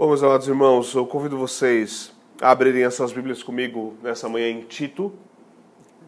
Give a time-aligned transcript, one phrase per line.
[0.00, 4.48] Bom, meus amados irmãos, eu convido vocês a abrirem as suas Bíblias comigo nessa manhã
[4.48, 5.12] em Tito,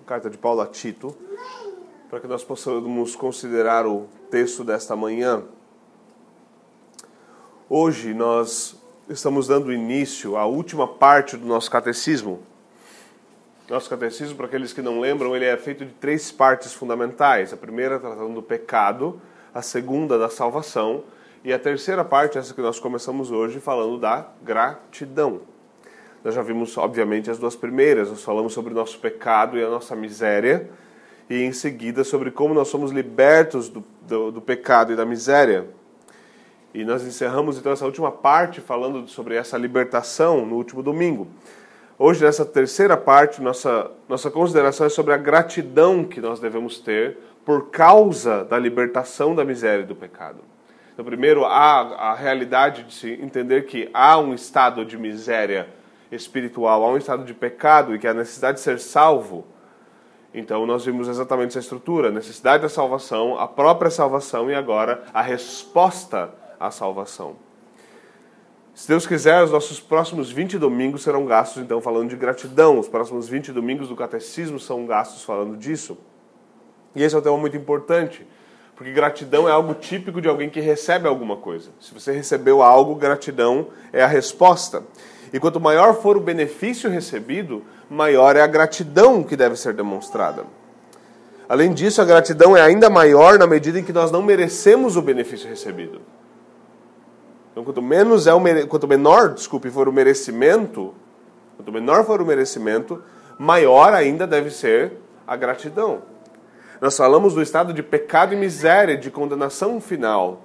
[0.07, 1.15] carta de Paulo a Tito,
[2.09, 5.43] para que nós possamos considerar o texto desta manhã.
[7.69, 12.41] Hoje nós estamos dando início à última parte do nosso catecismo.
[13.69, 17.53] Nosso catecismo, para aqueles que não lembram, ele é feito de três partes fundamentais.
[17.53, 19.21] A primeira tratando do pecado,
[19.53, 21.05] a segunda da salvação
[21.45, 25.41] e a terceira parte, essa que nós começamos hoje, falando da gratidão.
[26.23, 28.11] Nós já vimos, obviamente, as duas primeiras.
[28.11, 30.71] Nós falamos sobre o nosso pecado e a nossa miséria,
[31.29, 35.67] e em seguida sobre como nós somos libertos do, do, do pecado e da miséria.
[36.73, 41.27] E nós encerramos então essa última parte falando sobre essa libertação no último domingo.
[41.99, 47.19] Hoje, nessa terceira parte, nossa, nossa consideração é sobre a gratidão que nós devemos ter
[47.45, 50.52] por causa da libertação da miséria e do pecado.
[50.93, 55.69] Então, primeiro, há a realidade de se entender que há um estado de miséria
[56.11, 59.47] espiritual, há um estado de pecado e que a necessidade de ser salvo.
[60.35, 65.03] Então, nós vimos exatamente essa estrutura: a necessidade da salvação, a própria salvação e agora
[65.15, 67.37] a resposta à salvação.
[68.75, 72.79] Se Deus quiser, os nossos próximos 20 domingos serão gastos então falando de gratidão.
[72.79, 75.99] Os próximos 20 domingos do catecismo são gastos falando disso.
[76.95, 78.27] E esse é um tema muito importante,
[78.83, 81.71] porque gratidão é algo típico de alguém que recebe alguma coisa.
[81.79, 84.83] Se você recebeu algo, gratidão é a resposta.
[85.33, 90.45] E quanto maior for o benefício recebido, maior é a gratidão que deve ser demonstrada.
[91.49, 95.03] Além disso, a gratidão é ainda maior na medida em que nós não merecemos o
[95.03, 96.01] benefício recebido.
[97.53, 100.93] Então, quanto menos é o quanto menor, desculpe, for o merecimento,
[101.57, 103.01] quanto menor for o merecimento,
[103.39, 104.95] maior ainda deve ser
[105.25, 106.03] a gratidão.
[106.83, 110.43] Nós falamos do estado de pecado e miséria, de condenação final,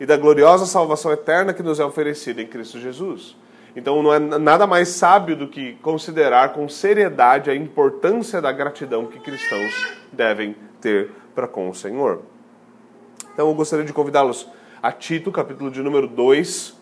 [0.00, 3.36] e da gloriosa salvação eterna que nos é oferecida em Cristo Jesus.
[3.76, 9.04] Então não é nada mais sábio do que considerar com seriedade a importância da gratidão
[9.04, 12.22] que cristãos devem ter para com o Senhor.
[13.34, 14.48] Então eu gostaria de convidá-los
[14.82, 16.74] a Tito, capítulo de número 2.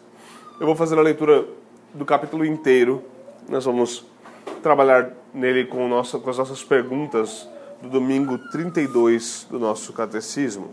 [0.61, 1.45] Eu vou fazer a leitura
[1.93, 3.03] do capítulo inteiro.
[3.49, 4.07] Nós vamos
[4.63, 7.49] trabalhar nele com, com as nossas perguntas
[7.83, 10.73] do domingo 32 do nosso catecismo.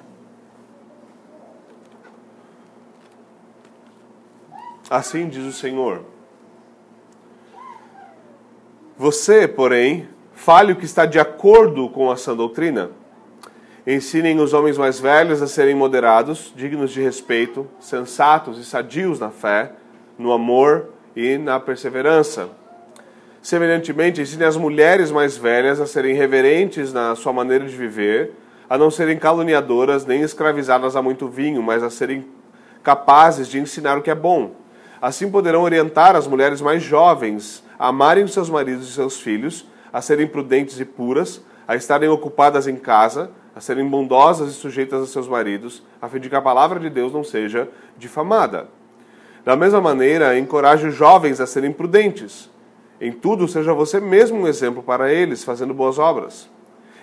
[4.90, 6.06] Assim diz o Senhor.
[8.98, 12.92] Você, porém, fale o que está de acordo com a sã doutrina
[13.92, 19.32] Ensinem os homens mais velhos a serem moderados, dignos de respeito, sensatos e sadios na
[19.32, 19.72] fé,
[20.16, 22.50] no amor e na perseverança.
[23.50, 28.34] Semelhantemente, ensine as mulheres mais velhas a serem reverentes na sua maneira de viver,
[28.70, 32.28] a não serem caluniadoras nem escravizadas a muito vinho, mas a serem
[32.84, 34.52] capazes de ensinar o que é bom.
[35.02, 40.00] Assim poderão orientar as mulheres mais jovens a amarem seus maridos e seus filhos, a
[40.00, 45.08] serem prudentes e puras, a estarem ocupadas em casa, a serem bondosas e sujeitas a
[45.08, 47.68] seus maridos, a fim de que a palavra de Deus não seja
[47.98, 48.68] difamada.
[49.44, 52.48] Da mesma maneira, encoraje os jovens a serem prudentes.
[53.02, 56.50] Em tudo, seja você mesmo um exemplo para eles, fazendo boas obras.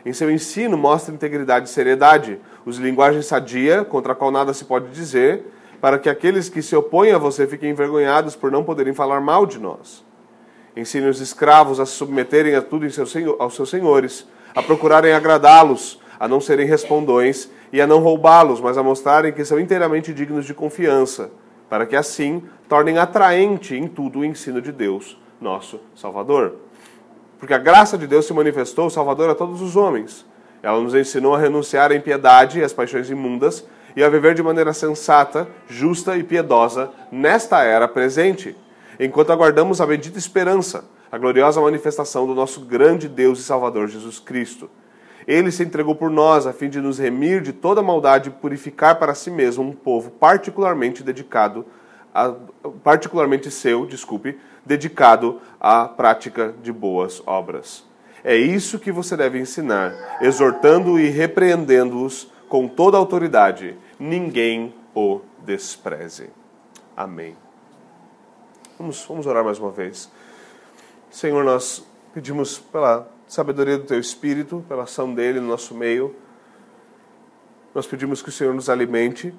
[0.05, 4.67] Em seu ensino, mostre integridade e seriedade, use linguagem sadia, contra a qual nada se
[4.67, 5.47] pode dizer,
[5.81, 9.47] para que aqueles que se opõem a você fiquem envergonhados por não poderem falar mal
[9.47, 10.05] de nós.
[10.77, 15.99] Ensine os escravos a se submeterem a tudo seu, aos seus senhores, a procurarem agradá-los,
[16.21, 20.45] a não serem respondões e a não roubá-los, mas a mostrarem que são inteiramente dignos
[20.45, 21.31] de confiança,
[21.71, 26.57] para que assim tornem atraente em tudo o ensino de Deus, nosso Salvador.
[27.39, 30.25] Porque a graça de Deus se manifestou Salvador a todos os homens.
[30.63, 34.43] Ela nos ensinou a renunciar à impiedade e às paixões imundas e a viver de
[34.43, 38.57] maneira sensata, justa e piedosa nesta era presente,
[39.01, 44.19] enquanto aguardamos a bendita esperança, a gloriosa manifestação do nosso grande Deus e Salvador Jesus
[44.19, 44.69] Cristo
[45.27, 48.97] ele se entregou por nós, a fim de nos remir de toda maldade e purificar
[48.97, 51.67] para si mesmo um povo particularmente dedicado,
[52.17, 52.35] a,
[52.83, 57.85] particularmente seu, desculpe, dedicado à prática de boas obras.
[58.25, 63.77] É isso que você deve ensinar, exortando e repreendendo-os com toda autoridade.
[64.01, 66.31] Ninguém o despreze.
[66.97, 67.37] Amém.
[68.79, 70.11] Vamos, vamos orar mais uma vez.
[71.11, 76.17] Senhor, nós pedimos pela sabedoria do Teu Espírito, pela ação dele no nosso meio.
[77.75, 79.35] Nós pedimos que o Senhor nos alimente,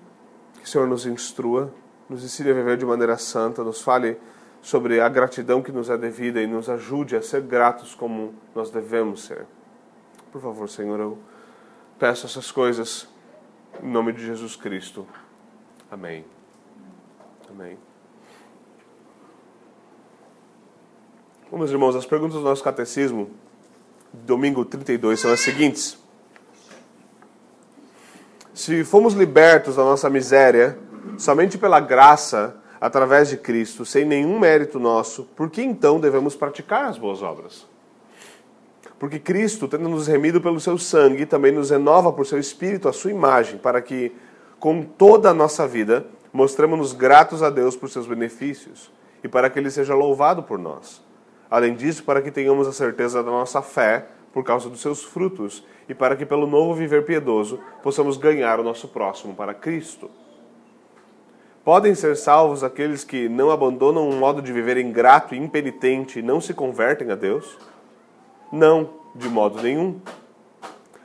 [0.59, 1.73] que o Senhor nos instrua,
[2.09, 4.17] nos ensine a viver de maneira santa, nos fale
[4.61, 8.69] sobre a gratidão que nos é devida e nos ajude a ser gratos como nós
[8.69, 9.45] devemos ser.
[10.31, 11.17] Por favor, Senhor, eu
[11.97, 13.07] peço essas coisas
[13.81, 15.07] em nome de Jesus Cristo.
[15.91, 16.25] Amém.
[17.49, 17.77] Amém.
[21.49, 23.31] Bom, meus irmãos, as perguntas do nosso catecismo,
[24.11, 25.97] domingo 32, são as seguintes.
[28.53, 30.77] Se fomos libertos da nossa miséria
[31.17, 36.85] somente pela graça, através de Cristo, sem nenhum mérito nosso, por que então devemos praticar
[36.85, 37.67] as boas obras?
[38.99, 42.93] Porque Cristo, tendo nos remido pelo seu sangue, também nos renova por seu espírito a
[42.93, 44.11] sua imagem, para que,
[44.59, 48.91] com toda a nossa vida, mostremos-nos gratos a Deus por seus benefícios
[49.23, 51.03] e para que ele seja louvado por nós.
[51.49, 55.63] Além disso, para que tenhamos a certeza da nossa fé por causa dos seus frutos
[55.87, 60.09] e para que, pelo novo viver piedoso, possamos ganhar o nosso próximo para Cristo.
[61.67, 66.21] Podem ser salvos aqueles que não abandonam um modo de viver ingrato e impenitente e
[66.21, 67.57] não se convertem a Deus?
[68.49, 69.99] Não, de modo nenhum.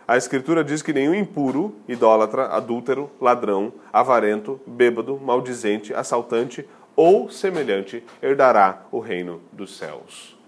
[0.06, 8.05] A Escritura diz que nenhum impuro, idólatra, adúltero, ladrão, avarento, bêbado, maldizente, assaltante ou semelhante
[8.23, 10.38] herdará o reino dos céus.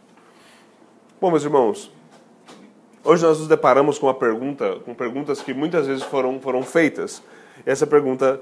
[1.20, 1.92] Bom, meus irmãos,
[3.02, 7.20] hoje nós nos deparamos com uma pergunta, com perguntas que muitas vezes foram, foram feitas.
[7.66, 8.40] Essa pergunta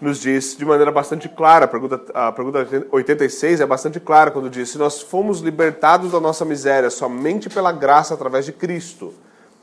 [0.00, 4.48] nos diz de maneira bastante clara, a pergunta, a pergunta 86 é bastante clara quando
[4.48, 9.12] diz: se nós fomos libertados da nossa miséria somente pela graça através de Cristo,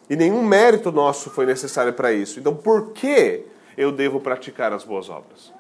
[0.10, 3.46] e nenhum mérito nosso foi necessário para isso, então por que
[3.76, 5.52] eu devo praticar as boas obras?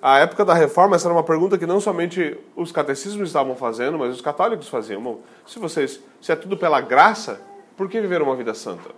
[0.00, 3.98] A época da reforma, essa era uma pergunta que não somente os catecismos estavam fazendo,
[3.98, 5.02] mas os católicos faziam.
[5.02, 7.40] Bom, se vocês, se é tudo pela graça,
[7.76, 8.90] por que viver uma vida santa?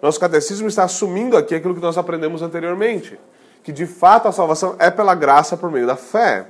[0.00, 3.18] Nosso catecismo está assumindo aqui aquilo que nós aprendemos anteriormente
[3.66, 6.46] que de fato a salvação é pela graça por meio da fé.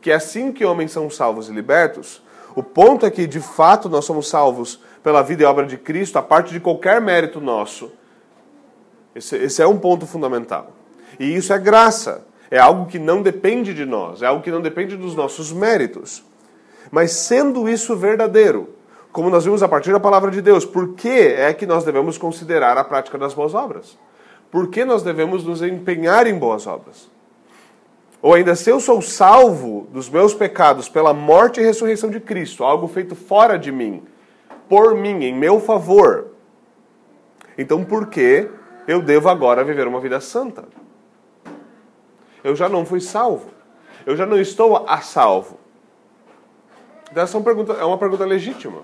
[0.00, 2.22] Que é assim que homens são salvos e libertos.
[2.54, 6.20] O ponto é que de fato nós somos salvos pela vida e obra de Cristo,
[6.20, 7.90] a parte de qualquer mérito nosso.
[9.16, 10.70] Esse, esse é um ponto fundamental.
[11.18, 12.24] E isso é graça.
[12.52, 16.22] É algo que não depende de nós, é algo que não depende dos nossos méritos.
[16.88, 18.76] Mas sendo isso verdadeiro,
[19.10, 22.16] como nós vimos a partir da palavra de Deus, por que é que nós devemos
[22.16, 23.98] considerar a prática das boas obras?
[24.52, 27.10] Por que nós devemos nos empenhar em boas obras?
[28.20, 32.62] Ou ainda, se eu sou salvo dos meus pecados pela morte e ressurreição de Cristo,
[32.62, 34.02] algo feito fora de mim,
[34.68, 36.28] por mim, em meu favor,
[37.56, 38.48] então por que
[38.86, 40.64] eu devo agora viver uma vida santa?
[42.44, 43.50] Eu já não fui salvo.
[44.04, 45.58] Eu já não estou a salvo.
[47.10, 47.38] Então, essa é
[47.84, 48.82] uma pergunta, é legítima.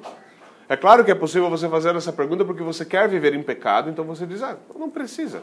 [0.68, 3.88] É claro que é possível você fazer essa pergunta porque você quer viver em pecado,
[3.88, 5.42] então você diz, ah, não precisa.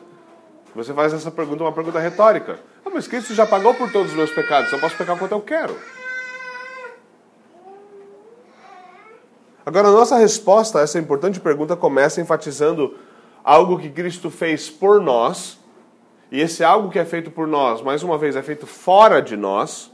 [0.75, 2.59] Você faz essa pergunta, uma pergunta retórica.
[2.85, 5.41] Ah, mas Cristo já pagou por todos os meus pecados, eu posso pecar quanto eu
[5.41, 5.75] quero.
[9.65, 12.95] Agora, a nossa resposta a essa importante pergunta começa enfatizando
[13.43, 15.57] algo que Cristo fez por nós,
[16.31, 19.35] e esse algo que é feito por nós, mais uma vez, é feito fora de
[19.35, 19.91] nós,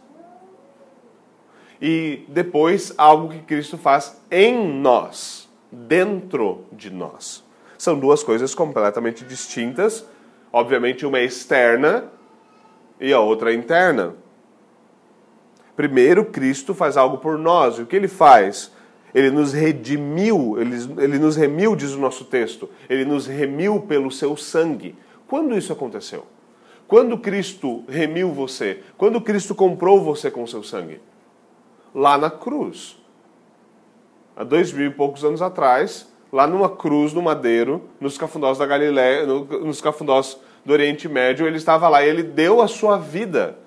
[1.82, 7.44] e depois algo que Cristo faz em nós, dentro de nós.
[7.78, 10.06] São duas coisas completamente distintas,
[10.54, 12.06] Obviamente, uma é externa
[13.00, 14.16] e a outra é interna.
[15.76, 17.78] Primeiro, Cristo faz algo por nós.
[17.78, 18.72] E o que ele faz?
[19.14, 22.70] Ele nos redimiu, ele, ele nos remiu, diz o nosso texto.
[22.90, 24.96] Ele nos remiu pelo seu sangue.
[25.28, 26.26] Quando isso aconteceu?
[26.86, 28.84] Quando Cristo remiu você?
[28.98, 31.00] Quando Cristo comprou você com seu sangue?
[31.94, 32.98] Lá na cruz.
[34.36, 38.66] Há dois mil e poucos anos atrás, lá numa cruz no madeiro, nos cafundós da
[38.66, 43.58] Galiléia, nos cafundós do Oriente Médio, ele estava lá e ele deu a sua vida.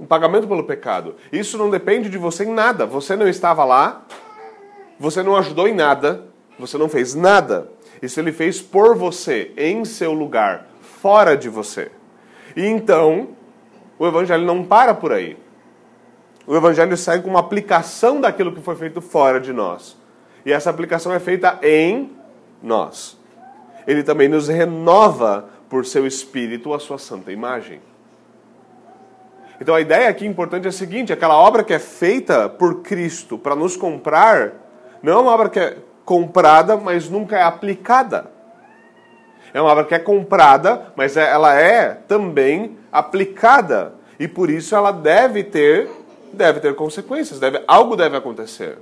[0.00, 1.16] Um pagamento pelo pecado.
[1.32, 2.86] Isso não depende de você em nada.
[2.86, 4.04] Você não estava lá,
[4.98, 6.24] você não ajudou em nada,
[6.58, 7.68] você não fez nada.
[8.00, 11.90] Isso ele fez por você, em seu lugar, fora de você.
[12.56, 13.30] E então,
[13.98, 15.36] o evangelho não para por aí.
[16.48, 19.98] O evangelho segue com uma aplicação daquilo que foi feito fora de nós.
[20.46, 22.10] E essa aplicação é feita em
[22.62, 23.18] nós.
[23.86, 27.82] Ele também nos renova por seu espírito a sua santa imagem.
[29.60, 33.36] Então a ideia aqui importante é a seguinte: aquela obra que é feita por Cristo
[33.36, 34.54] para nos comprar,
[35.02, 38.30] não é uma obra que é comprada, mas nunca é aplicada.
[39.52, 43.98] É uma obra que é comprada, mas é, ela é também aplicada.
[44.18, 45.88] E por isso ela deve ter,
[46.32, 48.78] deve ter consequências, deve, algo deve acontecer.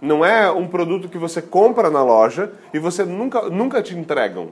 [0.00, 4.50] Não é um produto que você compra na loja e você nunca, nunca te entregam.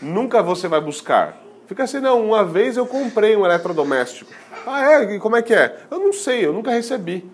[0.00, 1.36] Nunca você vai buscar.
[1.66, 4.30] Fica assim, não, uma vez eu comprei um eletrodoméstico.
[4.66, 5.14] Ah, é?
[5.14, 5.76] E como é que é?
[5.90, 7.28] Eu não sei, eu nunca recebi.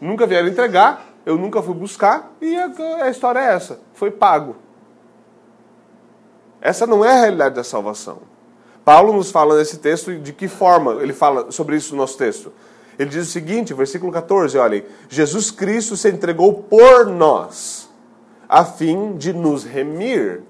[0.00, 2.70] Nunca vieram entregar, eu nunca fui buscar e a,
[3.02, 3.78] a história é essa.
[3.92, 4.56] Foi pago.
[6.60, 8.22] Essa não é a realidade da salvação.
[8.84, 12.52] Paulo nos fala nesse texto de que forma ele fala sobre isso no nosso texto.
[12.98, 17.90] Ele diz o seguinte, versículo 14, olhem: Jesus Cristo se entregou por nós,
[18.48, 20.42] a fim de nos remir.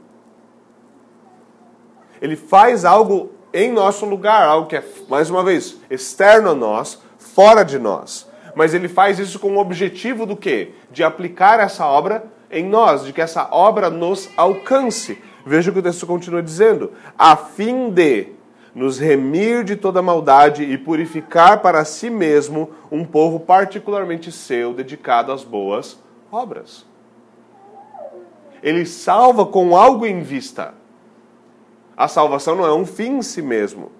[2.20, 7.00] Ele faz algo em nosso lugar, algo que é, mais uma vez, externo a nós,
[7.18, 8.28] fora de nós.
[8.54, 10.72] Mas ele faz isso com o objetivo do quê?
[10.90, 15.18] De aplicar essa obra em nós, de que essa obra nos alcance.
[15.44, 18.35] Veja o que o texto continua dizendo: a fim de
[18.76, 25.32] nos remir de toda maldade e purificar para si mesmo um povo particularmente seu, dedicado
[25.32, 25.98] às boas
[26.30, 26.84] obras.
[28.62, 30.74] Ele salva com algo em vista.
[31.96, 33.90] A salvação não é um fim em si mesmo.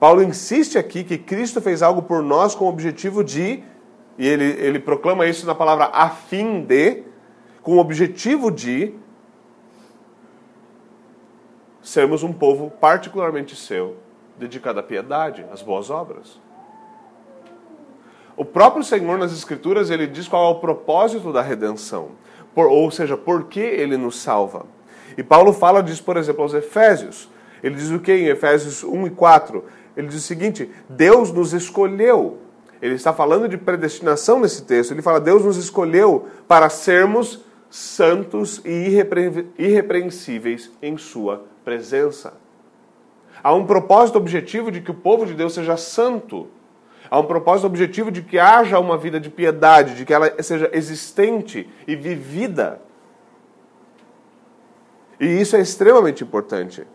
[0.00, 3.62] Paulo insiste aqui que Cristo fez algo por nós com o objetivo de,
[4.16, 7.02] e ele, ele proclama isso na palavra a fim de,
[7.60, 8.94] com o objetivo de
[11.88, 13.96] sermos um povo particularmente seu,
[14.36, 16.38] dedicado à piedade, às boas obras.
[18.36, 22.10] O próprio Senhor nas Escrituras ele diz qual é o propósito da redenção,
[22.54, 24.66] por, ou seja, por que ele nos salva.
[25.16, 27.30] E Paulo fala disso, por exemplo, aos Efésios.
[27.62, 29.64] Ele diz o que em Efésios 1 e 4?
[29.96, 32.38] Ele diz o seguinte: Deus nos escolheu.
[32.82, 34.92] Ele está falando de predestinação nesse texto.
[34.92, 37.40] Ele fala: Deus nos escolheu para sermos
[37.70, 42.32] santos e irrepre irrepreensíveis em Sua presença.
[43.42, 46.48] Há um propósito objetivo de que o povo de Deus seja santo.
[47.10, 50.70] Há um propósito objetivo de que haja uma vida de piedade, de que ela seja
[50.72, 52.80] existente e vivida.
[55.20, 56.86] E isso é extremamente importante.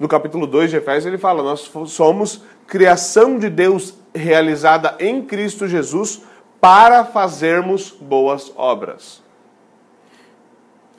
[0.00, 5.68] No capítulo 2 de Efésios, ele fala: Nós somos criação de Deus realizada em Cristo
[5.68, 6.22] Jesus
[6.60, 9.22] para fazermos boas obras.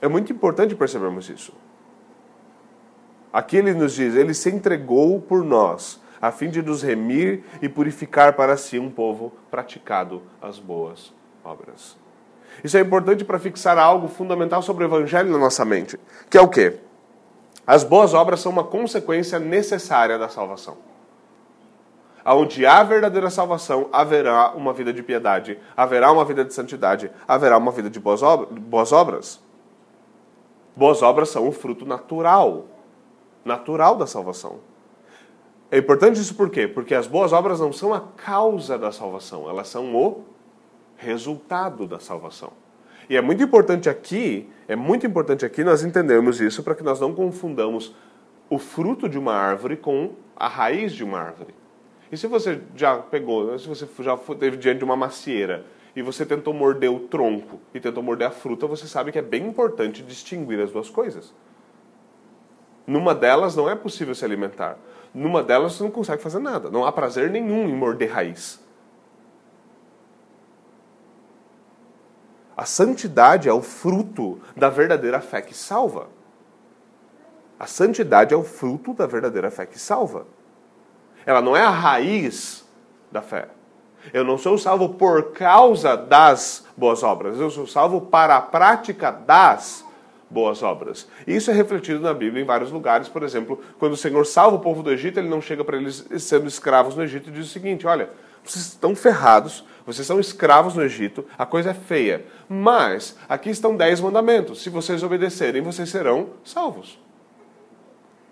[0.00, 1.52] É muito importante percebermos isso.
[3.36, 7.68] Aqui ele nos diz: Ele se entregou por nós, a fim de nos remir e
[7.68, 11.12] purificar para si um povo praticado as boas
[11.44, 11.98] obras.
[12.64, 16.00] Isso é importante para fixar algo fundamental sobre o Evangelho na nossa mente,
[16.30, 16.78] que é o quê?
[17.66, 20.78] As boas obras são uma consequência necessária da salvação.
[22.24, 27.58] Onde há verdadeira salvação, haverá uma vida de piedade, haverá uma vida de santidade, haverá
[27.58, 29.42] uma vida de boas obras.
[30.74, 32.68] Boas obras são o fruto natural
[33.46, 34.58] natural da salvação.
[35.70, 36.68] É importante isso por quê?
[36.68, 40.24] Porque as boas obras não são a causa da salvação, elas são o
[40.96, 42.52] resultado da salvação.
[43.08, 47.00] E é muito importante aqui, é muito importante aqui nós entendermos isso para que nós
[47.00, 47.94] não confundamos
[48.50, 51.54] o fruto de uma árvore com a raiz de uma árvore.
[52.10, 56.24] E se você já pegou, se você já esteve diante de uma macieira e você
[56.24, 60.02] tentou morder o tronco e tentou morder a fruta, você sabe que é bem importante
[60.02, 61.34] distinguir as duas coisas.
[62.86, 64.78] Numa delas não é possível se alimentar.
[65.12, 66.70] Numa delas você não consegue fazer nada.
[66.70, 68.60] Não há prazer nenhum em morder raiz.
[72.56, 76.08] A santidade é o fruto da verdadeira fé que salva.
[77.58, 80.26] A santidade é o fruto da verdadeira fé que salva.
[81.24, 82.64] Ela não é a raiz
[83.10, 83.48] da fé.
[84.12, 89.10] Eu não sou salvo por causa das boas obras, eu sou salvo para a prática
[89.10, 89.84] das
[90.28, 91.08] boas obras.
[91.26, 93.08] Isso é refletido na Bíblia em vários lugares.
[93.08, 96.06] Por exemplo, quando o Senhor salva o povo do Egito, ele não chega para eles
[96.18, 98.10] sendo escravos no Egito e diz o seguinte: olha,
[98.44, 102.24] vocês estão ferrados, vocês são escravos no Egito, a coisa é feia.
[102.48, 104.62] Mas aqui estão dez mandamentos.
[104.62, 106.98] Se vocês obedecerem, vocês serão salvos.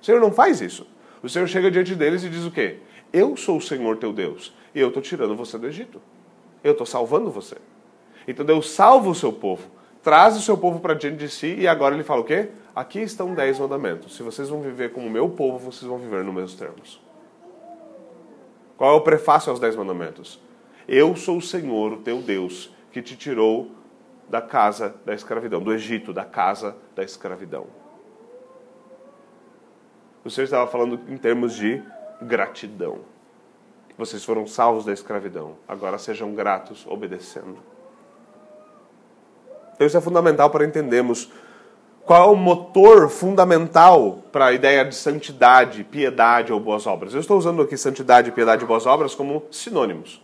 [0.00, 0.86] O Senhor não faz isso.
[1.22, 2.78] O Senhor chega diante deles e diz o quê?
[3.12, 6.00] Eu sou o Senhor teu Deus e eu estou tirando você do Egito.
[6.62, 7.56] Eu estou salvando você.
[8.26, 9.73] Então Deus salva o seu povo
[10.04, 12.50] traz o seu povo para diante de si e agora ele fala o quê?
[12.76, 14.14] Aqui estão dez mandamentos.
[14.14, 17.00] Se vocês vão viver como meu povo, vocês vão viver nos meus termos.
[18.76, 20.38] Qual é o prefácio aos dez mandamentos?
[20.86, 23.70] Eu sou o Senhor, o teu Deus, que te tirou
[24.28, 27.66] da casa da escravidão, do Egito, da casa da escravidão.
[30.22, 31.82] O Senhor estava falando em termos de
[32.20, 33.00] gratidão.
[33.96, 37.73] Vocês foram salvos da escravidão, agora sejam gratos obedecendo.
[39.74, 41.30] Então isso é fundamental para entendermos
[42.04, 47.14] qual é o motor fundamental para a ideia de santidade, piedade ou boas obras.
[47.14, 50.22] Eu estou usando aqui santidade, piedade e boas obras como sinônimos.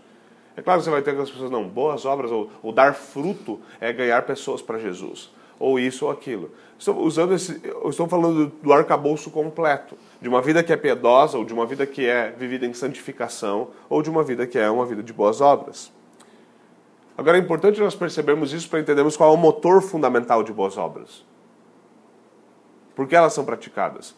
[0.57, 3.59] É claro que você vai ter aquelas pessoas, não, boas obras ou, ou dar fruto
[3.81, 5.31] é ganhar pessoas para Jesus.
[5.59, 6.51] Ou isso ou aquilo.
[6.79, 9.97] Estou usando esse, estou falando do arcabouço completo.
[10.21, 13.69] De uma vida que é piedosa, ou de uma vida que é vivida em santificação,
[13.89, 15.93] ou de uma vida que é uma vida de boas obras.
[17.17, 20.79] Agora é importante nós percebermos isso para entendermos qual é o motor fundamental de boas
[20.79, 21.25] obras.
[22.95, 24.15] Por que elas são praticadas?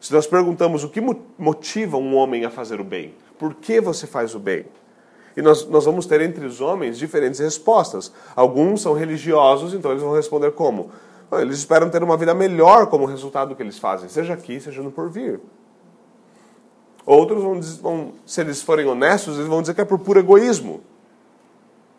[0.00, 1.00] Se nós perguntamos o que
[1.38, 4.66] motiva um homem a fazer o bem, por que você faz o bem?
[5.36, 8.12] E nós, nós vamos ter entre os homens diferentes respostas.
[8.34, 10.90] Alguns são religiosos, então eles vão responder como?
[11.32, 14.82] Eles esperam ter uma vida melhor como resultado do que eles fazem, seja aqui, seja
[14.82, 15.40] no porvir.
[17.06, 20.80] Outros vão, vão, se eles forem honestos, eles vão dizer que é por puro egoísmo.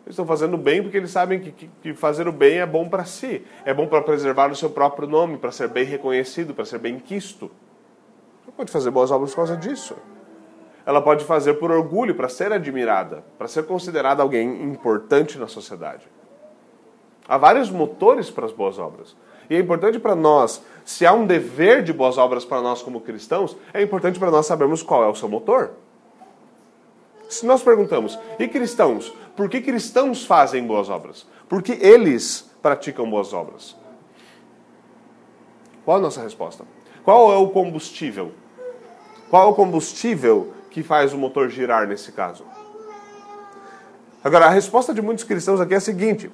[0.04, 2.88] Eles estão fazendo bem porque eles sabem que, que, que fazer o bem é bom
[2.88, 3.44] para si.
[3.64, 6.98] É bom para preservar o seu próprio nome, para ser bem reconhecido, para ser bem
[6.98, 7.50] quisto.
[8.44, 9.96] Você pode fazer boas obras por causa disso.
[10.84, 16.08] Ela pode fazer por orgulho, para ser admirada, para ser considerada alguém importante na sociedade.
[17.28, 19.16] Há vários motores para as boas obras.
[19.48, 23.00] E é importante para nós, se há um dever de boas obras para nós como
[23.00, 25.70] cristãos, é importante para nós sabermos qual é o seu motor.
[27.32, 31.26] Se nós perguntamos, e cristãos, por que cristãos fazem boas obras?
[31.48, 33.74] Porque eles praticam boas obras.
[35.82, 36.66] Qual a nossa resposta?
[37.02, 38.32] Qual é o combustível?
[39.30, 42.44] Qual é o combustível que faz o motor girar nesse caso?
[44.22, 46.30] Agora, a resposta de muitos cristãos aqui é a seguinte: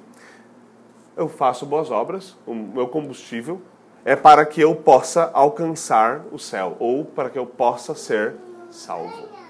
[1.15, 3.61] eu faço boas obras, o meu combustível
[4.03, 8.35] é para que eu possa alcançar o céu ou para que eu possa ser
[8.69, 9.48] salvo.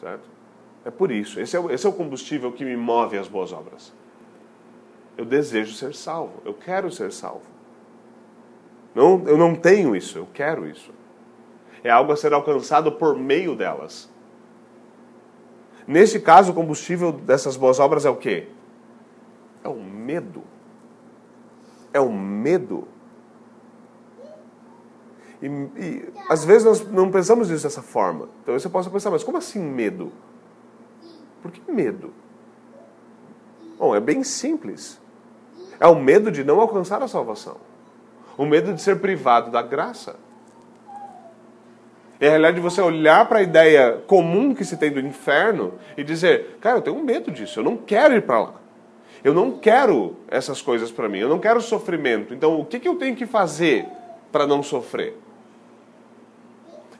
[0.00, 0.28] Certo?
[0.84, 1.38] É por isso.
[1.38, 3.92] Esse é, o, esse é o combustível que me move às boas obras.
[5.16, 6.40] Eu desejo ser salvo.
[6.44, 7.42] Eu quero ser salvo.
[8.94, 10.92] Não, eu não tenho isso, eu quero isso.
[11.84, 14.10] É algo a ser alcançado por meio delas.
[15.86, 18.48] Nesse caso, o combustível dessas boas obras é o quê?
[19.62, 20.42] É o medo.
[21.92, 22.88] É o medo.
[25.42, 28.28] E, e, às vezes nós não pensamos nisso dessa forma.
[28.42, 30.12] Então você pode pensar, mas como assim medo?
[31.42, 32.12] Por que medo?
[33.78, 35.00] Bom, é bem simples.
[35.78, 37.56] É o medo de não alcançar a salvação.
[38.36, 40.16] O medo de ser privado da graça.
[42.20, 45.74] É a realidade de você olhar para a ideia comum que se tem do inferno
[45.96, 48.54] e dizer, cara, eu tenho medo disso, eu não quero ir para lá.
[49.24, 52.34] Eu não quero essas coisas para mim, eu não quero sofrimento.
[52.34, 53.86] Então, o que, que eu tenho que fazer
[54.30, 55.16] para não sofrer?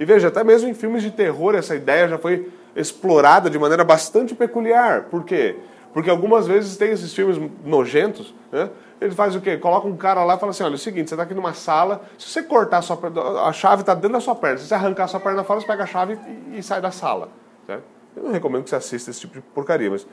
[0.01, 3.85] E veja, até mesmo em filmes de terror, essa ideia já foi explorada de maneira
[3.85, 5.03] bastante peculiar.
[5.11, 5.57] Por quê?
[5.93, 8.71] Porque algumas vezes tem esses filmes nojentos, né?
[8.99, 9.59] Ele faz o quê?
[9.59, 11.53] Coloca um cara lá e fala assim: olha, é o seguinte, você está aqui numa
[11.53, 12.99] sala, se você cortar a sua
[13.47, 14.57] a chave está dentro da sua perna.
[14.57, 16.19] Se você arrancar a sua perna fora, você pega a chave
[16.51, 17.29] e, e sai da sala.
[17.67, 17.85] Certo?
[18.17, 20.07] Eu não recomendo que você assista esse tipo de porcaria, mas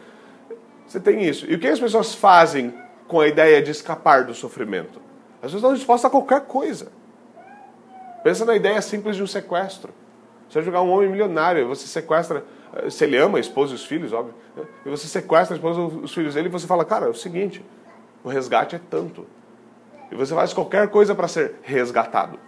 [0.86, 1.46] você tem isso.
[1.50, 2.74] E o que as pessoas fazem
[3.08, 5.00] com a ideia de escapar do sofrimento?
[5.38, 6.92] As pessoas estão dispostas a qualquer coisa.
[8.24, 9.94] Pensa na ideia simples de um sequestro.
[10.50, 13.76] Você vai jogar um homem milionário, você sequestra, eh, se ele ama a esposa e
[13.76, 14.66] os filhos, óbvio, né?
[14.86, 17.14] e você sequestra a esposa e os filhos dele e você fala, cara, é o
[17.14, 17.64] seguinte,
[18.24, 19.26] o resgate é tanto.
[20.12, 22.40] E você faz qualquer coisa para ser resgatado.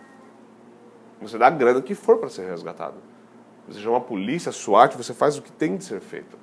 [1.21, 2.95] Você dá a grana que for para ser resgatado.
[3.67, 6.38] Você chama a polícia, a SWAT, você faz o que tem de ser feito.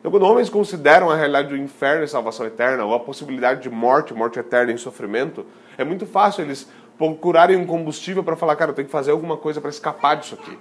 [0.00, 3.68] Então, quando homens consideram a realidade do inferno e salvação eterna, ou a possibilidade de
[3.68, 5.44] morte, morte eterna em sofrimento,
[5.76, 9.36] é muito fácil eles procurarem um combustível para falar, cara, eu tenho que fazer alguma
[9.36, 10.58] coisa para escapar disso aqui.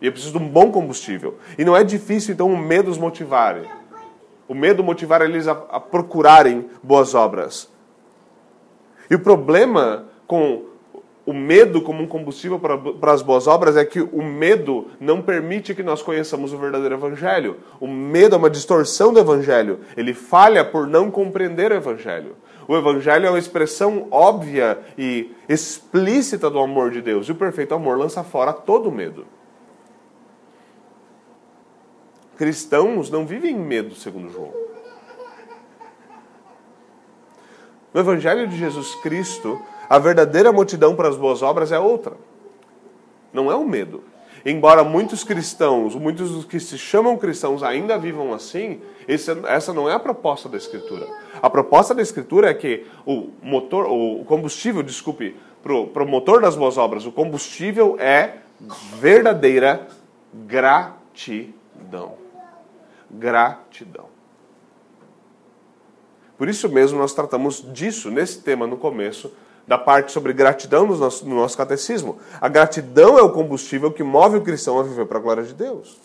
[0.00, 1.38] E eu preciso de um bom combustível.
[1.56, 3.64] E não é difícil, então, o medo os motivarem.
[4.48, 7.70] O medo motivar eles a, a procurarem boas obras.
[9.08, 10.72] E o problema com
[11.24, 15.22] o medo como um combustível para, para as boas obras é que o medo não
[15.22, 17.58] permite que nós conheçamos o verdadeiro evangelho.
[17.78, 19.80] O medo é uma distorção do evangelho.
[19.96, 22.36] Ele falha por não compreender o evangelho.
[22.68, 27.28] O evangelho é uma expressão óbvia e explícita do amor de Deus.
[27.28, 29.26] E o perfeito amor lança fora todo medo.
[32.36, 34.52] Cristãos não vivem em medo, segundo João.
[37.92, 42.16] No evangelho de Jesus Cristo, a verdadeira multidão para as boas obras é outra.
[43.32, 44.02] Não é o medo.
[44.44, 49.94] Embora muitos cristãos, muitos dos que se chamam cristãos ainda vivam assim, essa não é
[49.94, 51.06] a proposta da Escritura.
[51.40, 56.56] A proposta da Escritura é que o motor, o combustível, desculpe, para o motor das
[56.56, 58.38] boas obras, o combustível é
[58.98, 59.86] verdadeira
[60.34, 62.14] gratidão.
[63.10, 64.06] Gratidão.
[66.36, 69.32] Por isso mesmo nós tratamos disso nesse tema no começo,
[69.66, 72.18] da parte sobre gratidão no nosso, no nosso catecismo.
[72.40, 75.54] A gratidão é o combustível que move o cristão a viver para a glória de
[75.54, 75.98] Deus.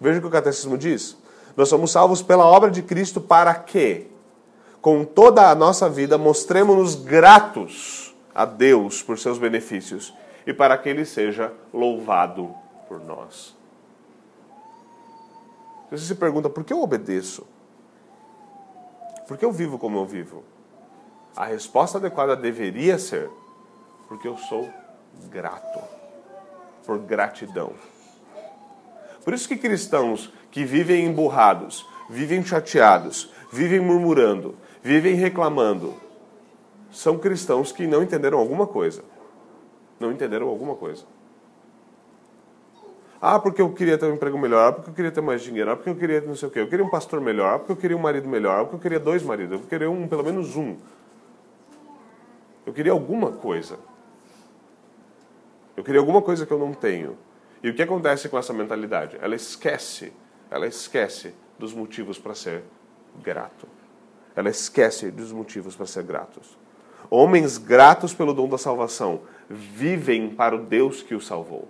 [0.00, 1.16] Veja o que o catecismo diz.
[1.56, 4.06] Nós somos salvos pela obra de Cristo para que,
[4.80, 10.14] com toda a nossa vida, mostremos-nos gratos a Deus por seus benefícios
[10.46, 12.54] e para que Ele seja louvado
[12.88, 13.54] por nós.
[15.90, 17.44] Você se pergunta, por que eu obedeço?
[19.26, 20.42] Por que eu vivo como eu vivo?
[21.36, 23.30] A resposta adequada deveria ser:
[24.08, 24.68] Porque eu sou
[25.30, 25.80] grato.
[26.84, 27.72] Por gratidão.
[29.24, 35.94] Por isso que cristãos que vivem emburrados, vivem chateados, vivem murmurando, vivem reclamando,
[36.90, 39.02] são cristãos que não entenderam alguma coisa.
[39.98, 41.04] Não entenderam alguma coisa.
[43.20, 45.70] Ah, porque eu queria ter um emprego melhor, ah, porque eu queria ter mais dinheiro,
[45.70, 47.72] ah, porque eu queria não sei o quê, eu queria um pastor melhor, ah, porque
[47.72, 50.56] eu queria um marido melhor, porque eu queria dois maridos, eu queria um, pelo menos
[50.56, 50.78] um.
[52.70, 53.80] Eu queria alguma coisa.
[55.76, 57.18] Eu queria alguma coisa que eu não tenho.
[57.64, 59.18] E o que acontece com essa mentalidade?
[59.20, 60.12] Ela esquece,
[60.48, 62.62] ela esquece dos motivos para ser
[63.24, 63.66] grato.
[64.36, 66.56] Ela esquece dos motivos para ser gratos.
[67.10, 71.66] Homens gratos pelo dom da salvação vivem para o Deus que o salvou.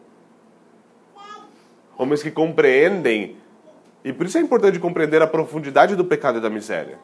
[1.96, 3.38] Homens que compreendem,
[4.04, 6.98] e por isso é importante compreender a profundidade do pecado e da miséria.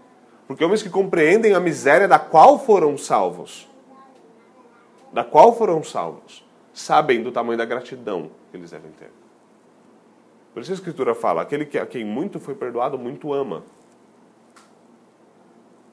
[0.46, 3.66] Porque homens que compreendem a miséria da qual foram salvos,
[5.16, 9.11] da qual foram salvos, sabem do tamanho da gratidão que eles devem ter.
[10.52, 13.62] Por isso a Escritura fala: aquele que, a quem muito foi perdoado, muito ama.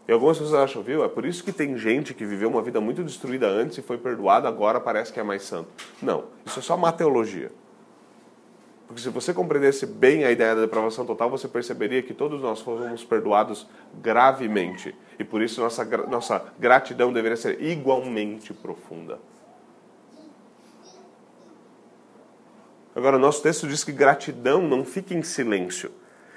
[0.05, 1.05] E algumas pessoas acham, viu?
[1.05, 3.97] É por isso que tem gente que viveu uma vida muito destruída antes e foi
[3.97, 5.69] perdoada, agora parece que é mais santo.
[6.01, 7.49] Não, isso é só uma teologia.
[8.93, 12.61] Porque se você compreendesse bem a ideia da depravação total, você perceberia que todos nós
[12.61, 13.65] fomos perdoados
[13.99, 14.93] gravemente.
[15.17, 19.17] E por isso nossa, nossa gratidão deveria ser igualmente profunda.
[22.95, 25.89] Agora, o nosso texto diz que gratidão não fica em silêncio.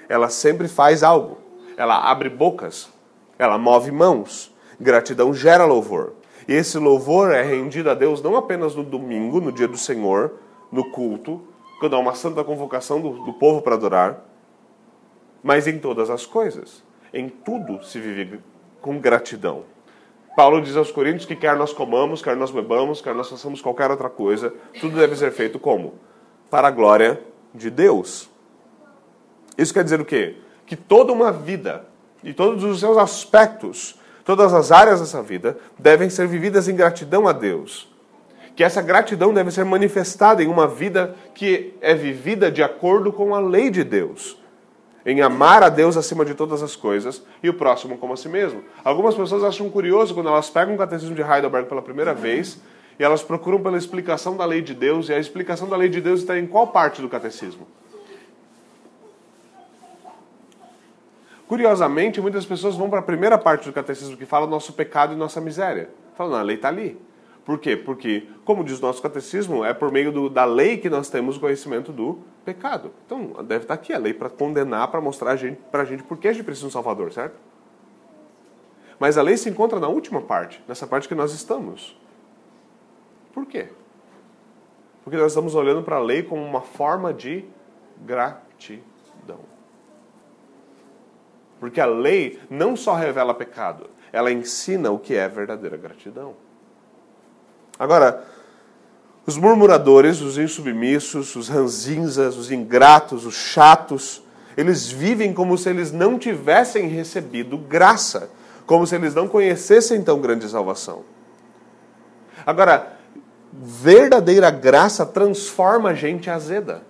[0.09, 1.37] Ela sempre faz algo.
[1.77, 2.91] Ela abre bocas.
[3.37, 4.51] Ela move mãos.
[4.81, 6.13] Gratidão gera louvor.
[6.47, 10.39] E esse louvor é rendido a Deus não apenas no domingo, no dia do Senhor,
[10.71, 11.39] no culto,
[11.79, 14.25] quando há uma santa convocação do, do povo para adorar,
[15.43, 16.83] mas em todas as coisas.
[17.13, 18.39] Em tudo se vive
[18.81, 19.63] com gratidão.
[20.35, 23.89] Paulo diz aos Coríntios que quer nós comamos, quer nós bebamos, quer nós façamos qualquer
[23.89, 25.95] outra coisa, tudo deve ser feito como?
[26.49, 27.21] Para a glória
[27.53, 28.29] de Deus.
[29.57, 30.37] Isso quer dizer o quê?
[30.65, 31.87] Que toda uma vida
[32.23, 37.27] e todos os seus aspectos, todas as áreas dessa vida, devem ser vividas em gratidão
[37.27, 37.96] a Deus
[38.57, 43.35] que essa gratidão deve ser manifestada em uma vida que é vivida de acordo com
[43.35, 44.41] a lei de Deus.
[45.05, 48.27] Em amar a Deus acima de todas as coisas e o próximo como a si
[48.27, 48.63] mesmo.
[48.83, 52.59] Algumas pessoas acham curioso quando elas pegam o catecismo de Heidelberg pela primeira vez
[52.97, 56.01] e elas procuram pela explicação da lei de Deus, e a explicação da lei de
[56.01, 57.67] Deus está em qual parte do catecismo?
[61.47, 65.15] Curiosamente, muitas pessoas vão para a primeira parte do catecismo que fala nosso pecado e
[65.15, 65.91] nossa miséria.
[66.15, 66.99] Falam, não, a lei está ali.
[67.47, 67.77] Por quê?
[67.77, 71.37] Porque, como diz o nosso catecismo, é por meio do, da lei que nós temos
[71.37, 72.91] o conhecimento do pecado.
[73.05, 76.03] Então, deve estar aqui a lei para condenar, para mostrar a gente, para a gente
[76.03, 77.37] por que a gente precisa de um Salvador, certo?
[78.99, 81.97] Mas a lei se encontra na última parte, nessa parte que nós estamos.
[83.33, 83.69] Por quê?
[85.05, 87.45] Porque nós estamos olhando para a lei como uma forma de
[88.05, 89.39] gratidão.
[91.61, 96.45] Porque a lei não só revela pecado, ela ensina o que é verdadeira gratidão.
[97.79, 98.23] Agora,
[99.25, 104.23] os murmuradores, os insubmissos, os ranzinzas, os ingratos, os chatos,
[104.55, 108.29] eles vivem como se eles não tivessem recebido graça,
[108.65, 111.03] como se eles não conhecessem tão grande salvação.
[112.45, 112.93] Agora,
[113.53, 116.83] verdadeira graça transforma a gente azeda.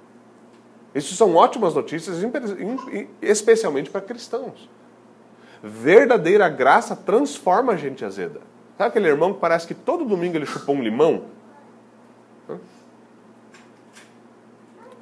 [0.93, 2.17] Isso são ótimas notícias,
[3.21, 4.69] especialmente para cristãos.
[5.61, 8.39] Verdadeira graça transforma a gente azeda.
[8.77, 11.23] Sabe aquele irmão que parece que todo domingo ele chupou um limão?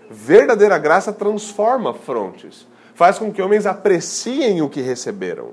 [0.09, 5.49] Verdadeira graça transforma frontes, faz com que homens apreciem o que receberam.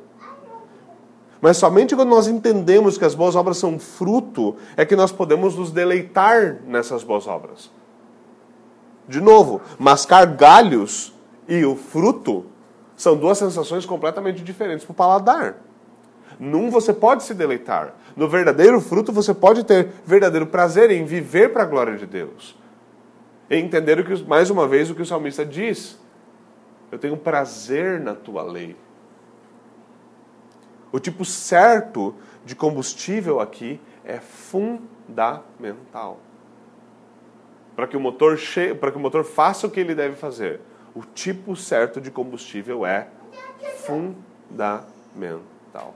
[1.40, 5.56] Mas somente quando nós entendemos que as boas obras são fruto, é que nós podemos
[5.56, 7.68] nos deleitar nessas boas obras.
[9.08, 11.12] De novo, mascar galhos
[11.48, 12.46] e o fruto
[12.96, 15.56] são duas sensações completamente diferentes para o paladar.
[16.38, 17.94] Num você pode se deleitar.
[18.16, 22.56] No verdadeiro fruto você pode ter verdadeiro prazer em viver para a glória de Deus.
[23.48, 25.98] E entender o que, mais uma vez o que o salmista diz.
[26.90, 28.76] Eu tenho prazer na tua lei.
[30.90, 36.20] O tipo certo de combustível aqui é fundamental.
[37.74, 38.74] Para que o motor che...
[38.74, 40.60] para que o motor faça o que ele deve fazer,
[40.94, 43.08] o tipo certo de combustível é
[43.86, 45.94] fundamental.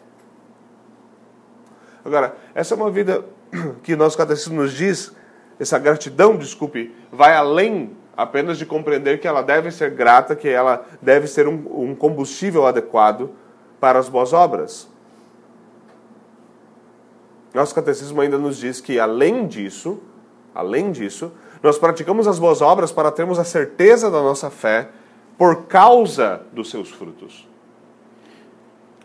[2.07, 3.25] Agora, essa é uma vida
[3.83, 5.13] que nosso catecismo nos diz,
[5.59, 10.87] essa gratidão, desculpe, vai além apenas de compreender que ela deve ser grata, que ela
[11.03, 13.31] deve ser um, um combustível adequado
[13.81, 14.89] para as boas obras.
[17.53, 20.01] Nosso catecismo ainda nos diz que, além disso,
[20.55, 24.91] além disso, nós praticamos as boas obras para termos a certeza da nossa fé
[25.37, 27.49] por causa dos seus frutos.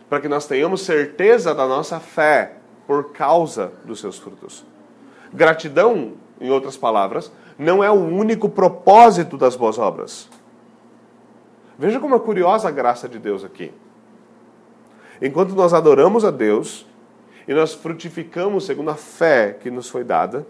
[0.08, 4.64] Para que nós tenhamos certeza da nossa fé por causa dos seus frutos.
[5.32, 10.28] Gratidão, em outras palavras, não é o único propósito das boas obras.
[11.78, 13.72] Veja como é curiosa a graça de Deus aqui.
[15.20, 16.86] Enquanto nós adoramos a Deus
[17.46, 20.46] e nós frutificamos segundo a fé que nos foi dada,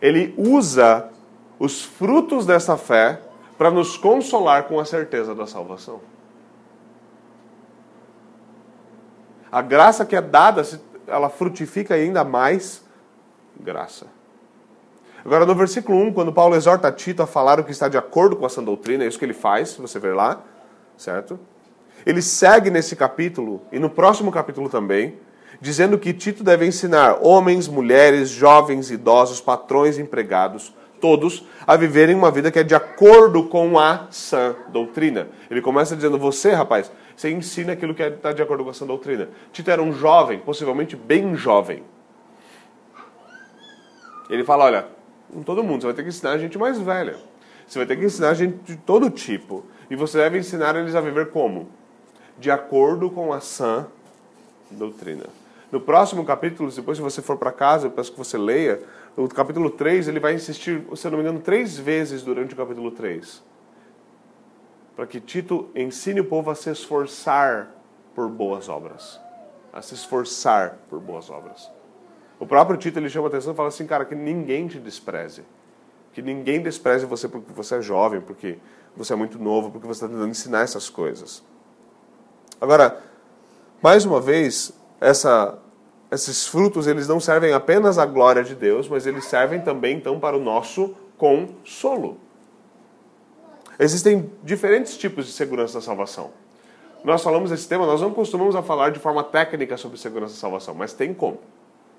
[0.00, 1.10] Ele usa
[1.58, 3.20] os frutos dessa fé
[3.56, 6.00] para nos consolar com a certeza da salvação.
[9.50, 10.62] A graça que é dada,
[11.06, 12.84] ela frutifica ainda mais
[13.58, 14.06] graça.
[15.24, 18.34] Agora, no versículo 1, quando Paulo exorta Tito a falar o que está de acordo
[18.34, 20.40] com essa doutrina, é isso que ele faz, você vê lá,
[20.96, 21.38] certo?
[22.04, 25.16] Ele segue nesse capítulo, e no próximo capítulo também,
[25.60, 32.30] dizendo que Tito deve ensinar homens, mulheres, jovens, idosos, patrões, empregados, todos, a viverem uma
[32.30, 35.28] vida que é de acordo com a sã doutrina.
[35.48, 36.90] Ele começa dizendo: Você, rapaz,
[37.22, 39.28] você ensina aquilo que está de acordo com a sã doutrina.
[39.52, 41.84] Tito era um jovem, possivelmente bem jovem.
[44.28, 44.88] Ele fala: Olha,
[45.32, 45.82] com todo mundo.
[45.82, 47.16] Você vai ter que ensinar a gente mais velha.
[47.66, 49.64] Você vai ter que ensinar a gente de todo tipo.
[49.88, 51.68] E você deve ensinar eles a viver como?
[52.38, 53.86] De acordo com a sã
[54.70, 55.26] doutrina.
[55.70, 58.82] No próximo capítulo, depois se você for para casa, eu peço que você leia,
[59.16, 62.56] no capítulo 3, ele vai insistir, se eu não me engano, três vezes durante o
[62.56, 63.42] capítulo 3.
[64.94, 67.74] Para que Tito ensine o povo a se esforçar
[68.14, 69.20] por boas obras.
[69.72, 71.70] A se esforçar por boas obras.
[72.38, 75.44] O próprio Tito ele chama atenção e fala assim, cara, que ninguém te despreze.
[76.12, 78.58] Que ninguém despreze você porque você é jovem, porque
[78.96, 81.42] você é muito novo, porque você está tentando ensinar essas coisas.
[82.60, 83.00] Agora,
[83.82, 85.58] mais uma vez, essa,
[86.10, 90.20] esses frutos eles não servem apenas à glória de Deus, mas eles servem também então
[90.20, 92.18] para o nosso consolo.
[93.82, 96.30] Existem diferentes tipos de segurança da salvação.
[97.02, 100.38] Nós falamos desse tema, nós não costumamos a falar de forma técnica sobre segurança da
[100.38, 101.40] salvação, mas tem como.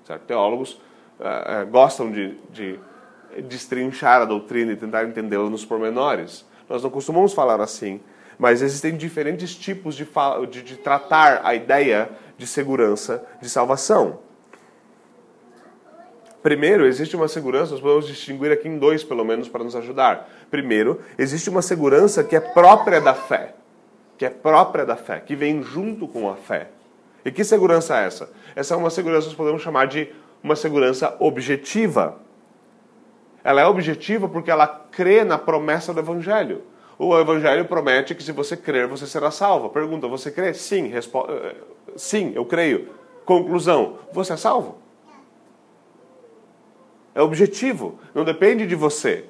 [0.06, 0.22] Certo?
[0.22, 0.80] Teólogos
[1.20, 2.80] uh, gostam de, de
[3.42, 6.46] destrinchar a doutrina e tentar entendê-la nos pormenores.
[6.70, 8.00] Nós não costumamos falar assim,
[8.38, 10.08] mas existem diferentes tipos de,
[10.50, 14.20] de, de tratar a ideia de segurança de salvação.
[16.44, 20.28] Primeiro, existe uma segurança, nós podemos distinguir aqui em dois, pelo menos, para nos ajudar.
[20.50, 23.54] Primeiro, existe uma segurança que é própria da fé,
[24.18, 26.68] que é própria da fé, que vem junto com a fé.
[27.24, 28.30] E que segurança é essa?
[28.54, 30.06] Essa é uma segurança que nós podemos chamar de
[30.42, 32.18] uma segurança objetiva.
[33.42, 36.60] Ela é objetiva porque ela crê na promessa do Evangelho.
[36.98, 39.70] O Evangelho promete que se você crer, você será salvo.
[39.70, 40.52] Pergunta, você crê?
[40.52, 40.88] Sim.
[40.88, 41.26] Respo...
[41.26, 41.54] Eh,
[41.96, 42.90] sim, eu creio.
[43.24, 44.83] Conclusão, você é salvo.
[47.14, 49.24] É objetivo, não depende de você.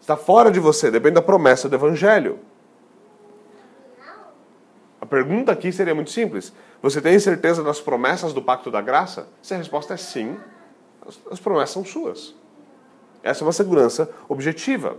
[0.00, 2.38] Está fora de você, depende da promessa do Evangelho.
[5.00, 9.28] A pergunta aqui seria muito simples: Você tem certeza das promessas do pacto da graça?
[9.40, 10.36] Se a resposta é sim,
[11.30, 12.34] as promessas são suas.
[13.22, 14.96] Essa é uma segurança objetiva.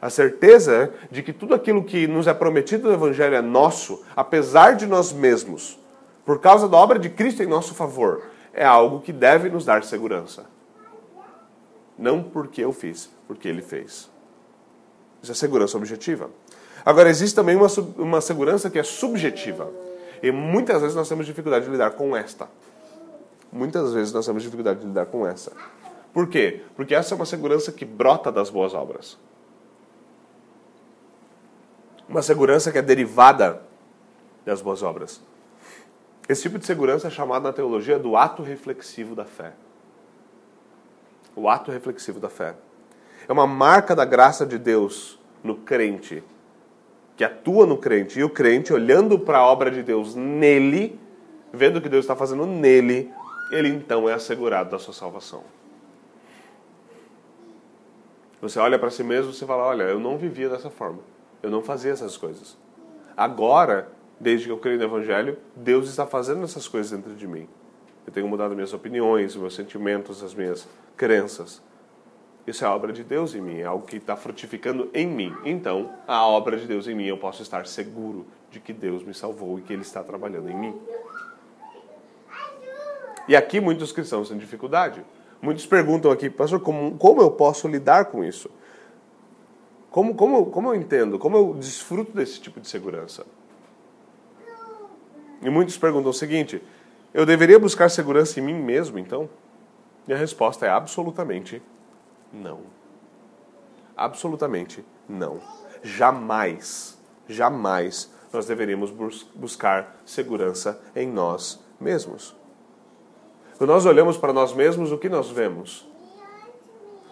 [0.00, 4.76] A certeza de que tudo aquilo que nos é prometido no Evangelho é nosso, apesar
[4.76, 5.78] de nós mesmos,
[6.24, 9.82] por causa da obra de Cristo em nosso favor, é algo que deve nos dar
[9.82, 10.46] segurança.
[12.00, 14.10] Não porque eu fiz, porque Ele fez.
[15.22, 16.30] Isso é segurança objetiva.
[16.82, 17.66] Agora, existe também uma,
[17.98, 19.70] uma segurança que é subjetiva.
[20.22, 22.48] E muitas vezes nós temos dificuldade de lidar com esta.
[23.52, 25.52] Muitas vezes nós temos dificuldade de lidar com essa.
[26.12, 26.62] Por quê?
[26.74, 29.18] Porque essa é uma segurança que brota das boas obras.
[32.08, 33.62] Uma segurança que é derivada
[34.46, 35.20] das boas obras.
[36.26, 39.52] Esse tipo de segurança é chamado na teologia do ato reflexivo da fé.
[41.34, 42.54] O ato reflexivo da fé.
[43.28, 46.22] É uma marca da graça de Deus no crente
[47.20, 50.98] que atua no crente, e o crente, olhando para a obra de Deus nele,
[51.52, 53.12] vendo o que Deus está fazendo nele,
[53.52, 55.42] ele então é assegurado da sua salvação.
[58.40, 61.00] Você olha para si mesmo e fala: Olha, eu não vivia dessa forma,
[61.42, 62.56] eu não fazia essas coisas.
[63.14, 67.46] Agora, desde que eu creio no Evangelho, Deus está fazendo essas coisas dentro de mim.
[68.06, 71.62] Eu tenho mudado minhas opiniões, meus sentimentos, as minhas crenças.
[72.46, 75.34] Isso é a obra de Deus em mim, é algo que está frutificando em mim.
[75.44, 79.14] Então, a obra de Deus em mim, eu posso estar seguro de que Deus me
[79.14, 80.80] salvou e que Ele está trabalhando em mim.
[83.28, 85.04] E aqui muitos cristãos têm dificuldade.
[85.40, 88.50] Muitos perguntam aqui, pastor, como, como eu posso lidar com isso?
[89.90, 91.18] Como, como, como eu entendo?
[91.18, 93.24] Como eu desfruto desse tipo de segurança?
[95.42, 96.62] E muitos perguntam o seguinte:
[97.12, 99.28] eu deveria buscar segurança em mim mesmo, então?
[100.10, 101.62] E a resposta é absolutamente
[102.32, 102.62] não.
[103.96, 105.38] Absolutamente não.
[105.84, 112.34] Jamais, jamais nós deveríamos bus buscar segurança em nós mesmos.
[113.56, 115.88] Quando nós olhamos para nós mesmos, o que nós vemos?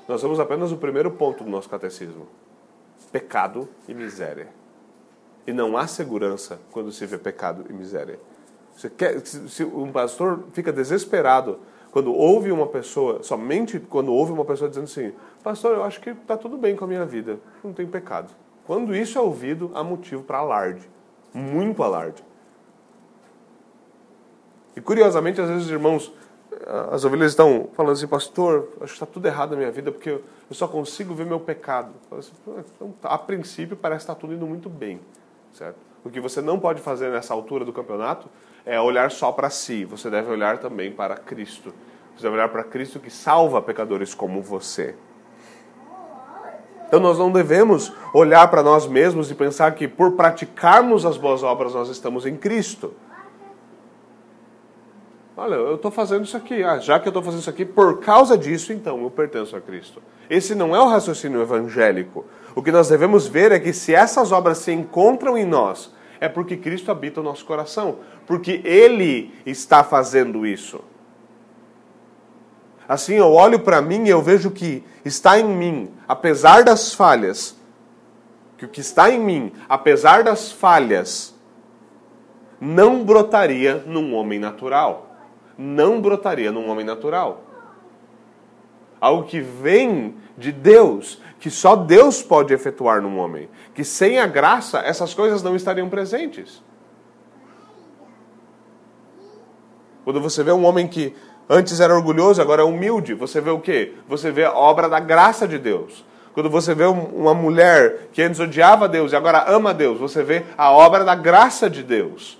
[0.08, 2.26] Nós vemos apenas o primeiro ponto do nosso catecismo:
[3.12, 4.48] pecado e miséria.
[5.46, 8.18] E não há segurança quando se vê pecado e miséria.
[8.96, 11.60] Quer, se um pastor fica desesperado
[11.98, 16.10] quando ouve uma pessoa, somente quando ouve uma pessoa dizendo assim: Pastor, eu acho que
[16.10, 18.32] está tudo bem com a minha vida, não tem pecado.
[18.66, 20.88] Quando isso é ouvido, há motivo para alarde
[21.34, 22.22] muito alarde.
[24.76, 26.12] E curiosamente, às vezes os irmãos,
[26.90, 30.10] as ovelhas estão falando assim, pastor, acho que está tudo errado na minha vida porque
[30.10, 31.92] eu só consigo ver meu pecado.
[32.10, 32.32] Assim,
[32.76, 35.00] então, a princípio, parece estar tudo indo muito bem,
[35.52, 35.76] certo?
[36.04, 38.28] O que você não pode fazer nessa altura do campeonato
[38.64, 39.84] é olhar só para si.
[39.84, 41.74] Você deve olhar também para Cristo.
[42.22, 44.94] Deve olhar para Cristo que salva pecadores como você.
[46.86, 51.42] Então nós não devemos olhar para nós mesmos e pensar que por praticarmos as boas
[51.42, 52.94] obras nós estamos em Cristo.
[55.36, 56.64] Olha, eu estou fazendo isso aqui.
[56.64, 59.60] Ah, já que eu estou fazendo isso aqui, por causa disso, então eu pertenço a
[59.60, 60.02] Cristo.
[60.28, 62.24] Esse não é o raciocínio evangélico.
[62.56, 66.28] O que nós devemos ver é que se essas obras se encontram em nós, é
[66.28, 67.98] porque Cristo habita o nosso coração.
[68.26, 70.82] Porque Ele está fazendo isso.
[72.88, 77.54] Assim, eu olho para mim e eu vejo que está em mim, apesar das falhas,
[78.56, 81.34] que o que está em mim, apesar das falhas,
[82.58, 85.06] não brotaria num homem natural.
[85.56, 87.42] Não brotaria num homem natural.
[89.00, 93.48] Algo que vem de Deus, que só Deus pode efetuar num homem.
[93.74, 96.62] Que sem a graça, essas coisas não estariam presentes.
[100.04, 101.14] Quando você vê um homem que
[101.48, 103.14] Antes era orgulhoso, agora é humilde.
[103.14, 103.94] Você vê o quê?
[104.06, 106.04] Você vê a obra da graça de Deus.
[106.34, 110.44] Quando você vê uma mulher que antes odiava Deus e agora ama Deus, você vê
[110.56, 112.38] a obra da graça de Deus.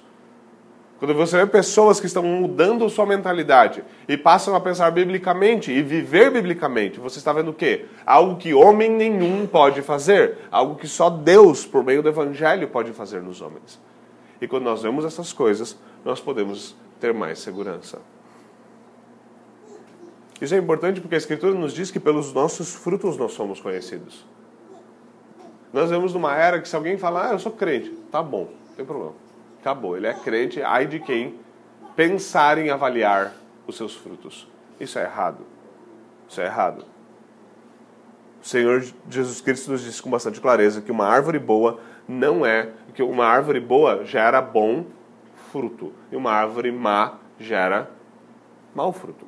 [0.99, 5.81] Quando você vê pessoas que estão mudando sua mentalidade e passam a pensar biblicamente e
[5.81, 7.87] viver biblicamente, você está vendo o quê?
[8.05, 12.93] Algo que homem nenhum pode fazer, algo que só Deus, por meio do evangelho, pode
[12.93, 13.81] fazer nos homens.
[14.41, 17.99] E quando nós vemos essas coisas, nós podemos ter mais segurança.
[20.41, 24.25] Isso é importante porque a Escritura nos diz que pelos nossos frutos nós somos conhecidos.
[25.73, 28.77] Nós vemos numa era que se alguém falar, ah, eu sou crente, tá bom, não
[28.77, 29.15] tem problema.
[29.61, 31.39] Acabou, ele é crente, ai de quem
[31.97, 33.35] pensar em avaliar
[33.67, 34.49] os seus frutos.
[34.79, 35.45] Isso é errado.
[36.29, 36.85] Isso é errado.
[38.43, 42.71] O Senhor Jesus Cristo nos disse com bastante clareza que uma árvore boa não é,
[42.95, 44.87] que uma árvore boa gera bom
[45.51, 47.91] fruto e uma árvore má gera
[48.75, 49.28] mau fruto.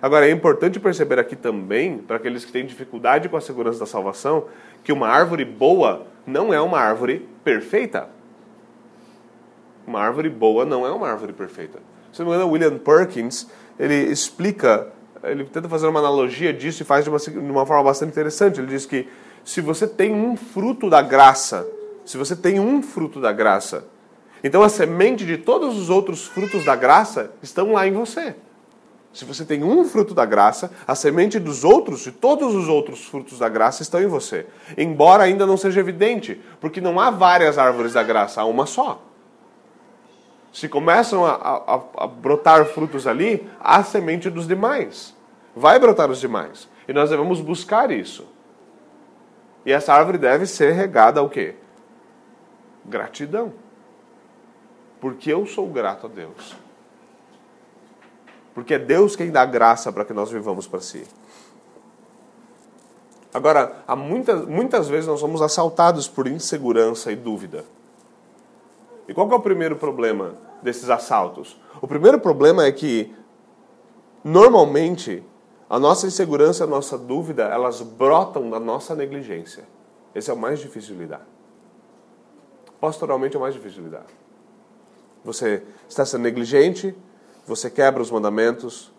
[0.00, 3.86] Agora, é importante perceber aqui também, para aqueles que têm dificuldade com a segurança da
[3.86, 4.44] salvação,
[4.84, 8.08] que uma árvore boa não é uma árvore perfeita.
[9.86, 11.78] Uma árvore boa não é uma árvore perfeita.
[12.12, 14.88] Se não me engano, William Perkins, ele explica,
[15.24, 18.60] ele tenta fazer uma analogia disso e faz de uma, de uma forma bastante interessante.
[18.60, 19.08] Ele diz que
[19.44, 21.66] se você tem um fruto da graça,
[22.04, 23.86] se você tem um fruto da graça,
[24.44, 28.36] então a semente de todos os outros frutos da graça estão lá em você.
[29.18, 33.04] Se você tem um fruto da graça, a semente dos outros e todos os outros
[33.04, 34.46] frutos da graça estão em você.
[34.76, 39.02] Embora ainda não seja evidente, porque não há várias árvores da graça, há uma só.
[40.52, 45.16] Se começam a, a, a brotar frutos ali, há semente dos demais.
[45.52, 46.68] Vai brotar os demais.
[46.86, 48.24] E nós devemos buscar isso.
[49.66, 51.56] E essa árvore deve ser regada ao quê?
[52.84, 53.52] Gratidão.
[55.00, 56.67] Porque eu sou grato a Deus.
[58.58, 61.06] Porque é Deus quem dá graça para que nós vivamos para si.
[63.32, 67.64] Agora, há muitas, muitas vezes nós somos assaltados por insegurança e dúvida.
[69.06, 71.56] E qual é o primeiro problema desses assaltos?
[71.80, 73.14] O primeiro problema é que,
[74.24, 75.22] normalmente,
[75.70, 79.62] a nossa insegurança, a nossa dúvida, elas brotam da nossa negligência.
[80.12, 81.24] Esse é o mais difícil de lidar.
[82.80, 84.06] Pastoralmente é o mais difícil de lidar.
[85.24, 86.92] Você está sendo negligente,
[87.48, 88.92] você quebra os mandamentos,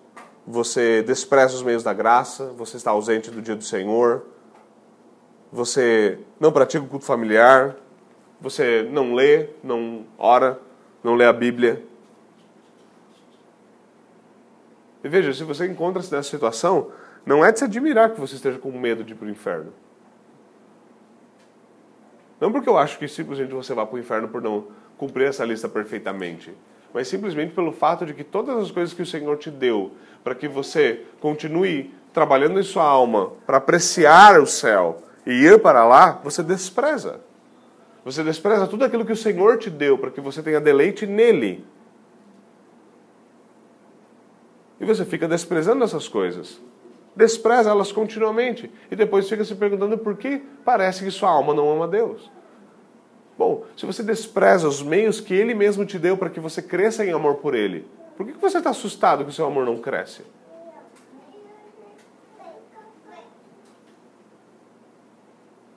[0.46, 4.26] você despreza os meios da graça, você está ausente do dia do Senhor,
[5.52, 7.76] você não pratica o culto familiar,
[8.42, 10.60] você não lê, não ora,
[11.04, 11.86] não lê a Bíblia.
[15.04, 16.92] E veja, se você encontra-se nessa situação,
[17.24, 19.72] não é de se admirar que você esteja com medo de ir para o inferno.
[22.42, 25.46] Não porque eu acho que simplesmente você vai para o inferno por não cumprir essa
[25.46, 26.52] lista perfeitamente
[26.94, 29.92] mas simplesmente pelo fato de que todas as coisas que o Senhor te deu
[30.24, 35.86] para que você continue trabalhando em sua alma para apreciar o céu e ir para
[35.86, 37.22] lá, você despreza.
[38.04, 41.66] Você despreza tudo aquilo que o Senhor te deu para que você tenha deleite nele.
[44.80, 46.60] E você fica desprezando essas coisas.
[47.16, 48.72] Despreza elas continuamente.
[48.90, 52.32] E depois fica se perguntando por que parece que sua alma não ama Deus.
[53.40, 57.06] Bom, se você despreza os meios que Ele mesmo te deu para que você cresça
[57.06, 57.88] em amor por Ele,
[58.18, 60.24] por que você está assustado que o seu amor não cresce?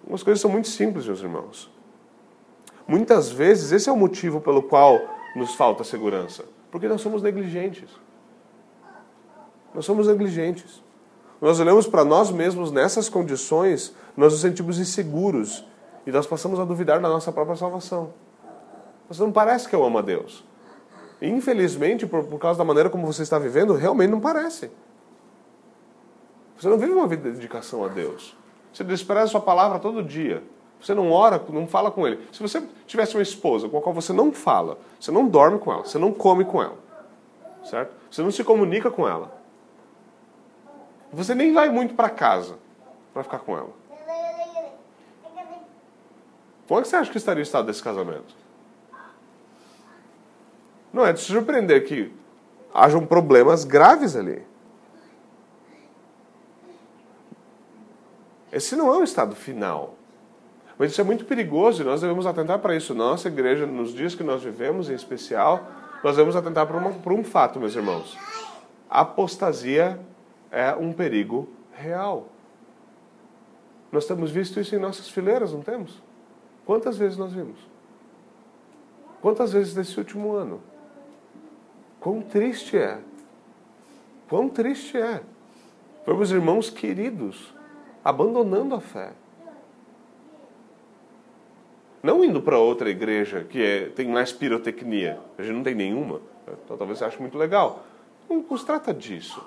[0.05, 1.71] Umas coisas são muito simples, meus irmãos.
[2.85, 5.01] Muitas vezes esse é o motivo pelo qual
[5.37, 6.45] nos falta segurança.
[6.69, 7.89] Porque nós somos negligentes.
[9.73, 10.83] Nós somos negligentes.
[11.41, 15.65] Nós olhamos para nós mesmos nessas condições, nós nos sentimos inseguros
[16.07, 18.13] e nós passamos a duvidar da nossa própria salvação.
[19.09, 20.45] Você não parece que eu amo a Deus.
[21.21, 24.71] Infelizmente, por, por causa da maneira como você está vivendo, realmente não parece.
[26.59, 28.37] Você não vive uma vida de dedicação a Deus.
[28.73, 30.43] Você despreza a sua palavra todo dia.
[30.81, 32.27] Você não ora, não fala com ele.
[32.33, 35.73] Se você tivesse uma esposa com a qual você não fala, você não dorme com
[35.73, 36.77] ela, você não come com ela,
[37.65, 37.93] certo?
[38.11, 39.33] Você não se comunica com ela.
[41.13, 42.57] Você nem vai muito para casa
[43.13, 43.71] para ficar com ela.
[46.67, 48.35] Como é que você acha que estaria o estado desse casamento?
[50.93, 52.13] Não é de se surpreender que
[52.73, 54.43] hajam problemas graves ali.
[58.53, 59.95] Esse não é o estado final.
[60.79, 62.95] Mas isso é muito perigoso e nós devemos atentar para isso.
[62.95, 65.67] Nossa igreja, nos dias que nós vivemos, em especial,
[66.03, 68.19] nós devemos atentar para, uma, para um fato, meus irmãos.
[68.91, 69.99] A apostasia
[70.51, 72.29] é um perigo real.
[73.91, 76.03] Nós temos visto isso em nossas fileiras, não temos?
[76.65, 77.59] Quantas vezes nós vimos?
[79.21, 80.61] Quantas vezes nesse último ano?
[82.01, 82.99] Quão triste é.
[84.29, 85.23] Quão triste é.
[86.05, 87.55] Fomos irmãos queridos
[88.05, 89.13] abandonando a fé.
[92.03, 95.21] Não indo para outra igreja que é, tem mais pirotecnia.
[95.39, 96.21] A gente não tem nenhuma.
[96.65, 97.85] Então talvez você ache muito legal.
[98.29, 99.41] Não se trata disso.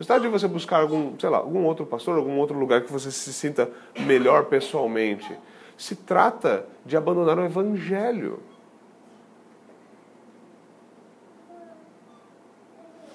[0.00, 2.92] Se trata de você buscar algum, sei lá, algum outro pastor, algum outro lugar que
[2.92, 5.36] você se sinta melhor pessoalmente
[5.78, 8.40] se trata de abandonar o Evangelho.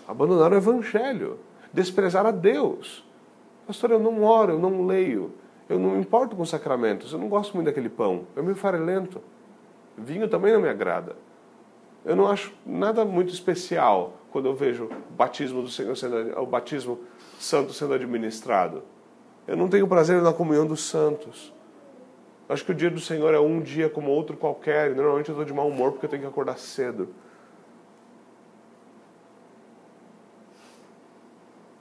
[0.07, 1.39] Abandonar o Evangelho.
[1.74, 3.05] Desprezar a Deus.
[3.68, 5.34] Pastor, eu não oro, eu não leio.
[5.68, 7.11] Eu não me importo com sacramentos.
[7.11, 8.26] Eu não gosto muito daquele pão.
[8.34, 9.22] Eu me farelento.
[9.97, 11.18] Vinho também não me agrada.
[12.05, 16.45] Eu não acho nada muito especial quando eu vejo o batismo do Senhor sendo, o
[16.45, 16.99] batismo
[17.38, 18.84] santo sendo administrado.
[19.45, 21.53] Eu não tenho prazer na comunhão dos santos.
[22.47, 25.45] Acho que o dia do Senhor é um dia como outro qualquer, normalmente eu estou
[25.45, 27.13] de mau humor porque eu tenho que acordar cedo.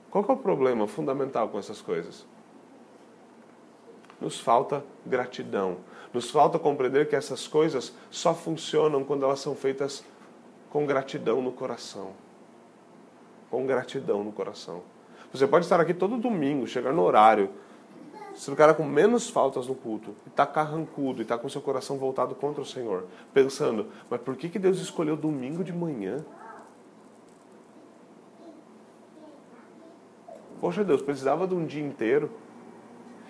[0.09, 2.25] Qual é o problema fundamental com essas coisas?
[4.21, 5.77] Nos falta gratidão.
[6.13, 10.05] Nos falta compreender que essas coisas só funcionam quando elas são feitas
[10.69, 12.11] com gratidão no coração.
[13.49, 14.83] Com gratidão no coração.
[15.33, 17.49] Você pode estar aqui todo domingo, chegar no horário,
[18.33, 21.61] se o cara com menos faltas no culto, e está carrancudo, e está com seu
[21.61, 26.25] coração voltado contra o Senhor, pensando, mas por que, que Deus escolheu domingo de manhã?
[30.59, 32.31] Poxa Deus, precisava de um dia inteiro.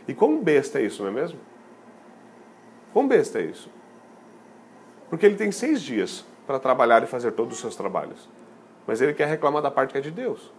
[0.07, 1.39] E quão besta é isso, não é mesmo?
[2.93, 3.69] Quão besta é isso?
[5.09, 8.29] Porque ele tem seis dias para trabalhar e fazer todos os seus trabalhos.
[8.85, 10.51] Mas ele quer reclamar da parte que é de Deus.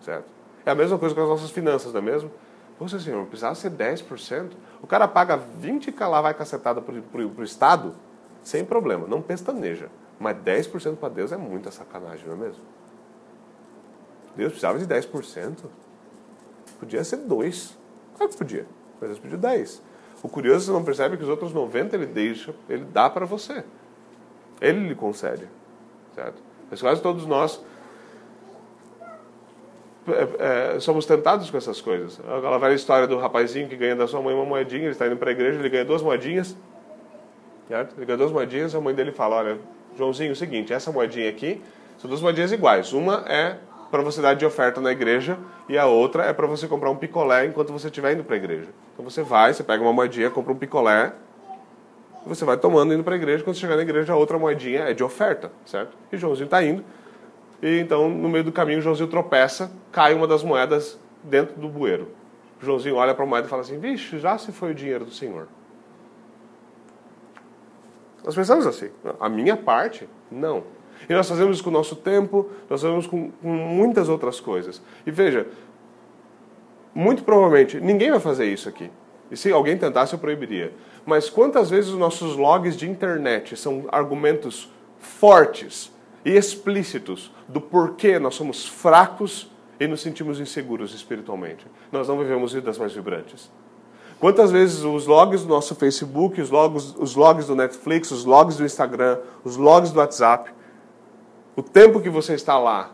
[0.00, 0.26] Certo?
[0.64, 2.30] É a mesma coisa com as nossas finanças, não é mesmo?
[2.78, 4.52] Poxa, senhor, precisava ser 10%.
[4.82, 7.94] O cara paga 20 lá vai cacetada para o Estado,
[8.42, 9.88] sem problema, não pestaneja.
[10.18, 12.62] Mas 10% para Deus é muita sacanagem, não é mesmo?
[14.36, 15.64] Deus precisava de 10%.
[16.78, 17.72] Podia ser 2%.
[18.16, 18.66] Claro que podia,
[19.00, 19.80] mas Deus pediu 10%.
[20.22, 23.10] O curioso é que você não percebe que os outros 90% ele deixa, ele dá
[23.10, 23.64] para você.
[24.60, 25.46] Ele lhe concede.
[26.14, 26.42] Certo?
[26.70, 27.62] Mas quase todos nós
[30.08, 32.20] é, é, somos tentados com essas coisas.
[32.20, 35.16] Aquela velha história do rapazinho que ganha da sua mãe uma moedinha, ele está indo
[35.16, 36.56] para a igreja, ele ganha duas moedinhas,
[37.68, 37.94] certo?
[37.96, 39.58] Ele ganha duas moedinhas, a mãe dele fala, olha,
[39.96, 41.62] Joãozinho, é o seguinte, essa moedinha aqui
[41.98, 42.92] são duas moedinhas iguais.
[42.92, 43.56] Uma é
[43.90, 45.38] para você dar de oferta na igreja
[45.68, 48.38] e a outra é para você comprar um picolé enquanto você estiver indo para a
[48.38, 48.68] igreja.
[48.92, 51.12] Então você vai, você pega uma moedinha, compra um picolé,
[52.24, 54.38] e você vai tomando indo para a igreja, quando você chegar na igreja a outra
[54.38, 55.96] moedinha é de oferta, certo?
[56.10, 56.84] E Joãozinho está indo,
[57.64, 62.08] e então, no meio do caminho, Joãozinho tropeça, cai uma das moedas dentro do bueiro.
[62.60, 65.10] Joãozinho olha para a moeda e fala assim: Vixe, já se foi o dinheiro do
[65.10, 65.48] Senhor.
[68.22, 68.90] Nós pensamos assim.
[69.18, 70.64] A minha parte, não.
[71.08, 74.82] E nós fazemos isso com o nosso tempo, nós fazemos com, com muitas outras coisas.
[75.06, 75.46] E veja,
[76.94, 78.90] muito provavelmente ninguém vai fazer isso aqui.
[79.30, 80.74] E se alguém tentasse, eu proibiria.
[81.06, 85.93] Mas quantas vezes os nossos logs de internet são argumentos fortes
[86.24, 91.66] e explícitos do porquê nós somos fracos e nos sentimos inseguros espiritualmente?
[91.92, 93.50] Nós não vivemos vidas mais vibrantes.
[94.18, 98.56] Quantas vezes os logs do nosso Facebook, os logs, os logs do Netflix, os logs
[98.56, 100.50] do Instagram, os logs do WhatsApp,
[101.56, 102.90] o tempo que você está lá,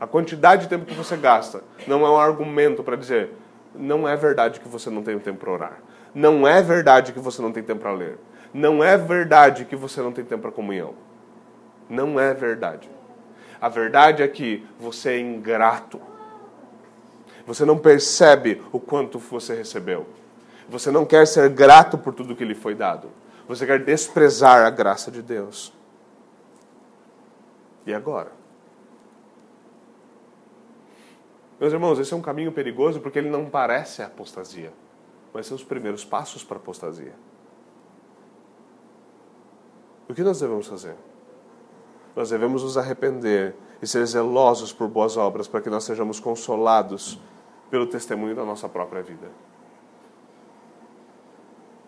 [0.00, 3.30] a quantidade de tempo que você gasta, não é um argumento para dizer
[3.74, 5.78] não é verdade que você não tem tempo para orar.
[6.14, 8.18] Não é verdade que você não tem tempo para ler.
[8.52, 10.94] Não é verdade que você não tem tempo para comunhão.
[11.92, 12.90] Não é verdade.
[13.60, 16.00] A verdade é que você é ingrato.
[17.46, 20.06] Você não percebe o quanto você recebeu.
[20.70, 23.10] Você não quer ser grato por tudo que lhe foi dado.
[23.46, 25.70] Você quer desprezar a graça de Deus.
[27.84, 28.32] E agora?
[31.60, 34.72] Meus irmãos, esse é um caminho perigoso porque ele não parece apostasia,
[35.30, 37.12] mas são os primeiros passos para apostasia.
[40.08, 40.96] O que nós devemos fazer?
[42.14, 47.18] Nós devemos nos arrepender e ser zelosos por boas obras para que nós sejamos consolados
[47.70, 49.28] pelo testemunho da nossa própria vida.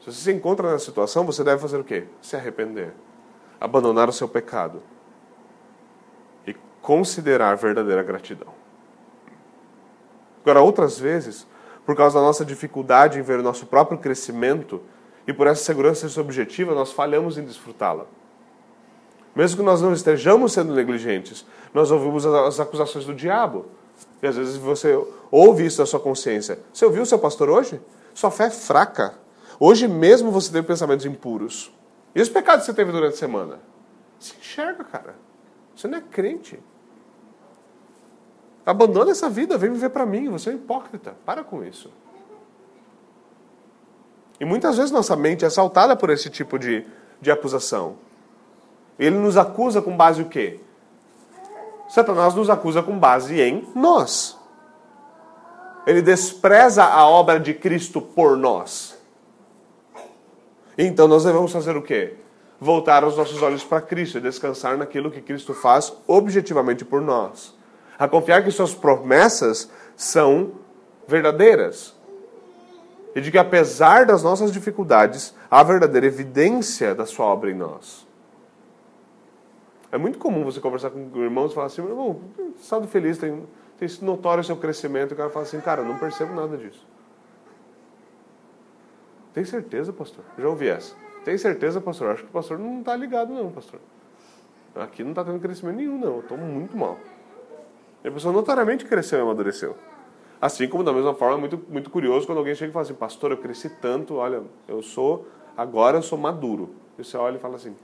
[0.01, 2.07] Se você se encontra nessa situação, você deve fazer o quê?
[2.21, 2.93] Se arrepender,
[3.61, 4.83] abandonar o seu pecado
[6.47, 8.53] e considerar verdadeira gratidão.
[10.43, 11.47] Agora, outras vezes,
[11.87, 14.83] por causa da nossa dificuldade em ver o nosso próprio crescimento
[15.27, 18.07] e por essa segurança subjetiva, nós falhamos em desfrutá-la.
[19.35, 23.67] Mesmo que nós não estejamos sendo negligentes, nós ouvimos as acusações do diabo.
[24.23, 24.99] E às vezes você
[25.31, 26.59] ouve isso da sua consciência.
[26.73, 27.81] Você ouviu o seu pastor hoje?
[28.15, 29.15] Sua fé é fraca.
[29.59, 31.73] Hoje mesmo você teve pensamentos impuros.
[32.15, 33.59] E os pecados que você teve durante a semana?
[34.21, 35.17] Se enxerga, cara.
[35.75, 36.61] Você não é crente.
[38.65, 40.31] Abandona essa vida, vem viver para mim.
[40.31, 41.17] Você é um hipócrita.
[41.27, 41.91] Para com isso.
[44.41, 46.87] E muitas vezes nossa mente é assaltada por esse tipo de,
[47.21, 47.97] de acusação.
[48.99, 50.61] Ele nos acusa com base o quê?
[51.89, 54.39] Satanás nos acusa com base em nós.
[55.87, 58.97] Ele despreza a obra de Cristo por nós.
[60.79, 62.15] Então nós devemos fazer o quê?
[62.61, 67.55] Voltar os nossos olhos para Cristo e descansar naquilo que Cristo faz objetivamente por nós.
[67.99, 70.53] A confiar que suas promessas são
[71.07, 71.95] verdadeiras.
[73.15, 78.04] E de que apesar das nossas dificuldades, há verdadeira evidência da sua obra em nós.
[79.95, 82.21] É muito comum você conversar com irmãos e falar assim, irmão,
[82.59, 83.47] estado feliz, tem,
[83.79, 85.13] tem notório o seu crescimento.
[85.13, 86.85] E o cara fala assim, cara, não percebo nada disso.
[89.33, 90.25] Tem certeza, pastor?
[90.37, 90.97] Já ouvi essa.
[91.25, 92.11] Tem certeza, pastor?
[92.11, 93.79] Acho que o pastor não está ligado, não, pastor.
[94.75, 96.15] Aqui não está tendo crescimento nenhum, não.
[96.15, 96.99] Eu estou muito mal.
[98.03, 99.77] E a pessoa notoriamente cresceu e amadureceu.
[100.41, 102.95] Assim como, da mesma forma, é muito, muito curioso quando alguém chega e fala assim:
[102.95, 106.75] Pastor, eu cresci tanto, olha, eu sou, agora eu sou maduro.
[106.99, 107.77] E você olha e fala assim: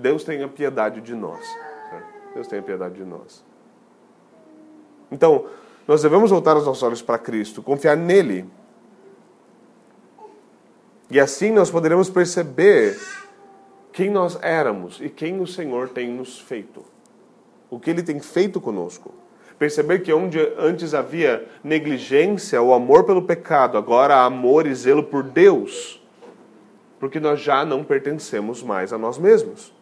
[0.00, 1.44] Deus tenha piedade de nós.
[2.34, 3.44] Deus tenha piedade de nós.
[5.10, 5.46] Então,
[5.86, 8.46] nós devemos voltar os nossos olhos para Cristo, confiar nele
[11.10, 12.98] e assim nós poderemos perceber
[13.92, 16.84] quem nós éramos e quem o Senhor tem nos feito.
[17.70, 19.14] O que ele tem feito conosco.
[19.58, 25.02] Perceber que onde antes havia negligência ou amor pelo pecado, agora há amor e zelo
[25.02, 25.97] por Deus.
[26.98, 29.72] Porque nós já não pertencemos mais a nós mesmos.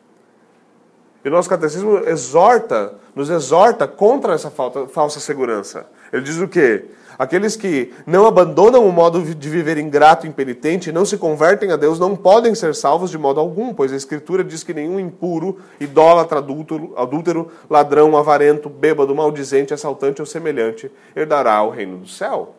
[1.24, 5.86] E o nosso catecismo exorta, nos exorta contra essa falta, falsa segurança.
[6.12, 6.84] Ele diz o quê?
[7.18, 11.76] Aqueles que não abandonam o modo de viver ingrato e impenitente não se convertem a
[11.76, 15.58] Deus não podem ser salvos de modo algum, pois a Escritura diz que nenhum impuro,
[15.80, 22.54] idólatra, adúltero, adúltero ladrão, avarento, bêbado, maldizente, assaltante ou semelhante herdará o reino do céu.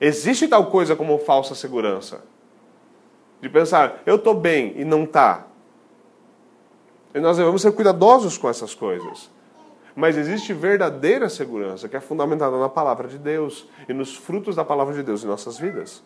[0.00, 2.20] Existe tal coisa como falsa segurança.
[3.40, 5.46] De pensar, eu estou bem e não está.
[7.14, 9.30] E nós devemos ser cuidadosos com essas coisas.
[9.94, 14.64] Mas existe verdadeira segurança que é fundamentada na palavra de Deus e nos frutos da
[14.64, 16.02] palavra de Deus em nossas vidas.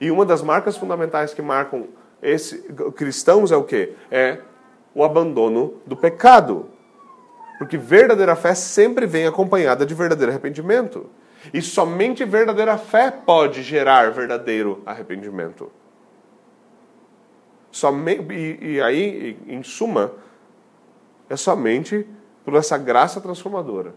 [0.00, 1.86] E uma das marcas fundamentais que marcam
[2.22, 2.58] esse
[2.96, 3.94] cristãos é o que?
[4.10, 4.38] É
[4.94, 6.68] o abandono do pecado.
[7.58, 11.06] Porque verdadeira fé sempre vem acompanhada de verdadeiro arrependimento.
[11.52, 15.70] E somente verdadeira fé pode gerar verdadeiro arrependimento.
[17.70, 20.12] Somente, e, e aí, em suma,
[21.28, 22.06] é somente
[22.44, 23.94] por essa graça transformadora,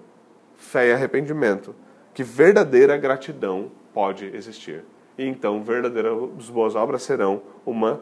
[0.56, 1.76] fé e arrependimento,
[2.14, 4.84] que verdadeira gratidão pode existir.
[5.18, 8.02] E então verdadeiras boas obras serão uma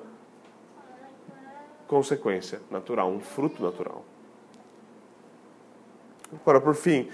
[1.88, 4.04] consequência natural, um fruto natural.
[6.34, 7.10] Agora, por fim,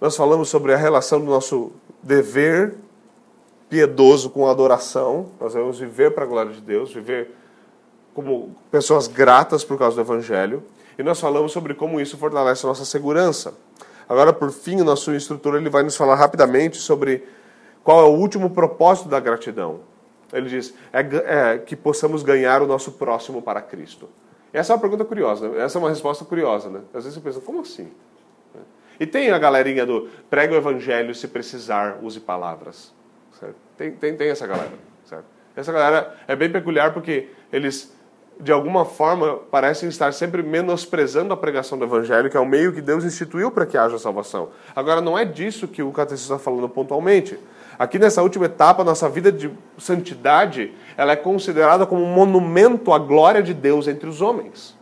[0.00, 1.72] nós falamos sobre a relação do nosso
[2.02, 2.74] dever
[3.68, 5.26] piedoso com a adoração.
[5.38, 7.30] Nós devemos viver para a glória de Deus, viver
[8.14, 10.62] como pessoas gratas por causa do Evangelho.
[10.98, 13.54] E nós falamos sobre como isso fortalece a nossa segurança.
[14.08, 17.22] Agora, por fim, o nosso instrutor ele vai nos falar rapidamente sobre
[17.84, 19.80] qual é o último propósito da gratidão.
[20.32, 24.08] Ele diz é, é que possamos ganhar o nosso próximo para Cristo.
[24.52, 25.62] Essa é uma pergunta curiosa, né?
[25.62, 26.68] essa é uma resposta curiosa.
[26.68, 26.80] Né?
[26.92, 27.90] Às vezes você pensa, como assim?
[29.00, 32.92] E tem a galerinha do prega o evangelho se precisar, use palavras.
[33.40, 33.56] Certo?
[33.78, 34.72] Tem, tem, tem essa galera.
[35.06, 35.24] Certo?
[35.56, 37.96] Essa galera é bem peculiar porque eles,
[38.38, 42.74] de alguma forma, parecem estar sempre menosprezando a pregação do evangelho, que é o meio
[42.74, 44.50] que Deus instituiu para que haja salvação.
[44.76, 47.38] Agora, não é disso que o catecismo está falando pontualmente.
[47.78, 52.98] Aqui nessa última etapa, nossa vida de santidade, ela é considerada como um monumento à
[52.98, 54.78] glória de Deus entre os homens.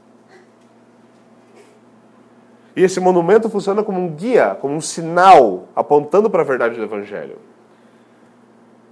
[2.78, 6.84] E esse monumento funciona como um guia, como um sinal apontando para a verdade do
[6.84, 7.36] Evangelho.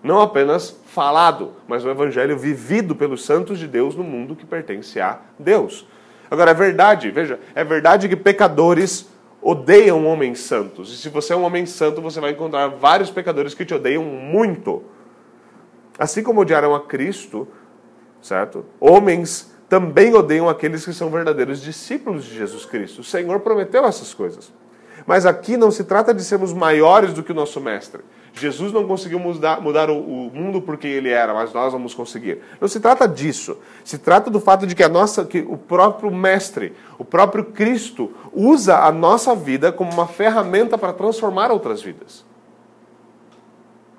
[0.02, 5.00] Não apenas falado, mas o Evangelho vivido pelos santos de Deus no mundo que pertence
[5.00, 5.86] a Deus.
[6.28, 9.08] Agora, é verdade, veja, é verdade que pecadores
[9.40, 10.92] odeiam homens santos.
[10.92, 14.02] E se você é um homem santo, você vai encontrar vários pecadores que te odeiam
[14.02, 14.82] muito.
[15.96, 17.46] Assim como odiaram a Cristo,
[18.20, 18.64] certo?
[18.80, 23.00] Homens também odeiam aqueles que são verdadeiros discípulos de Jesus Cristo.
[23.00, 24.52] O Senhor prometeu essas coisas.
[25.06, 28.02] Mas aqui não se trata de sermos maiores do que o nosso mestre.
[28.34, 32.40] Jesus não conseguiu mudar, mudar o, o, mundo porque ele era, mas nós vamos conseguir.
[32.60, 33.56] Não se trata disso.
[33.82, 38.12] Se trata do fato de que a nossa, que o próprio mestre, o próprio Cristo,
[38.32, 42.24] usa a nossa vida como uma ferramenta para transformar outras vidas.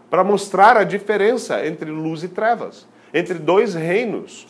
[0.09, 4.47] Para mostrar a diferença entre luz e trevas, entre dois reinos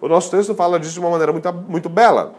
[0.00, 2.34] o nosso texto fala disso de uma maneira muito, muito bela.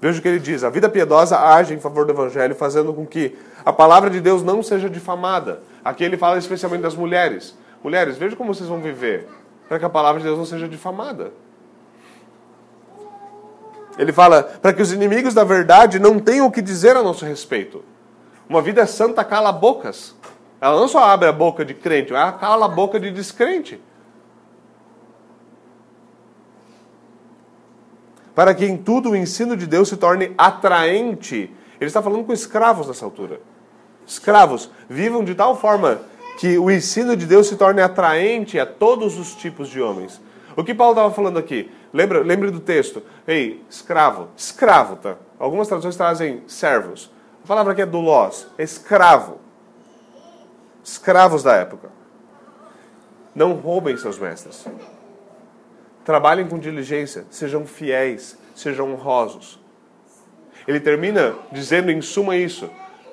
[0.00, 3.06] Veja o que ele diz: a vida piedosa age em favor do evangelho, fazendo com
[3.06, 5.62] que a palavra de Deus não seja difamada.
[5.84, 7.56] Aqui ele fala especialmente das mulheres.
[7.82, 9.26] Mulheres, veja como vocês vão viver
[9.70, 11.32] para que a palavra de Deus não seja difamada.
[13.96, 17.24] Ele fala para que os inimigos da verdade não tenham o que dizer a nosso
[17.24, 17.84] respeito.
[18.48, 20.16] Uma vida santa cala bocas.
[20.60, 23.80] Ela não só abre a boca de crente, ela cala a boca de descrente.
[28.34, 31.54] Para que em tudo o ensino de Deus se torne atraente.
[31.80, 33.40] Ele está falando com escravos nessa altura.
[34.06, 36.00] Escravos, vivam de tal forma
[36.38, 40.20] que o ensino de Deus se torne atraente a todos os tipos de homens.
[40.56, 41.70] O que Paulo estava falando aqui?
[41.92, 43.02] Lembra, lembre do texto.
[43.26, 44.28] Ei, escravo.
[44.36, 45.16] Escravo, tá?
[45.38, 47.10] Algumas traduções trazem servos.
[47.44, 49.38] A palavra aqui é doulos, é escravo.
[50.84, 51.88] Escravos da época.
[53.34, 54.66] Não roubem seus mestres.
[56.04, 59.58] Trabalhem com diligência, sejam fiéis, sejam honrosos.
[60.66, 62.70] Ele termina dizendo em suma isso.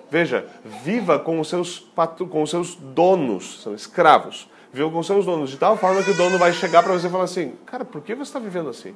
[0.09, 0.47] Veja,
[0.83, 1.91] viva com os seus,
[2.29, 4.49] com os seus donos, são escravos.
[4.71, 7.07] Viva com os seus donos, de tal forma que o dono vai chegar para você
[7.07, 8.95] e falar assim: Cara, por que você está vivendo assim?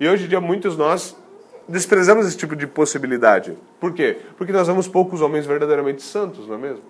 [0.00, 1.16] E hoje em dia muitos nós
[1.68, 3.56] desprezamos esse tipo de possibilidade.
[3.80, 4.18] Por quê?
[4.36, 6.82] Porque nós vemos poucos homens verdadeiramente santos, não é mesmo?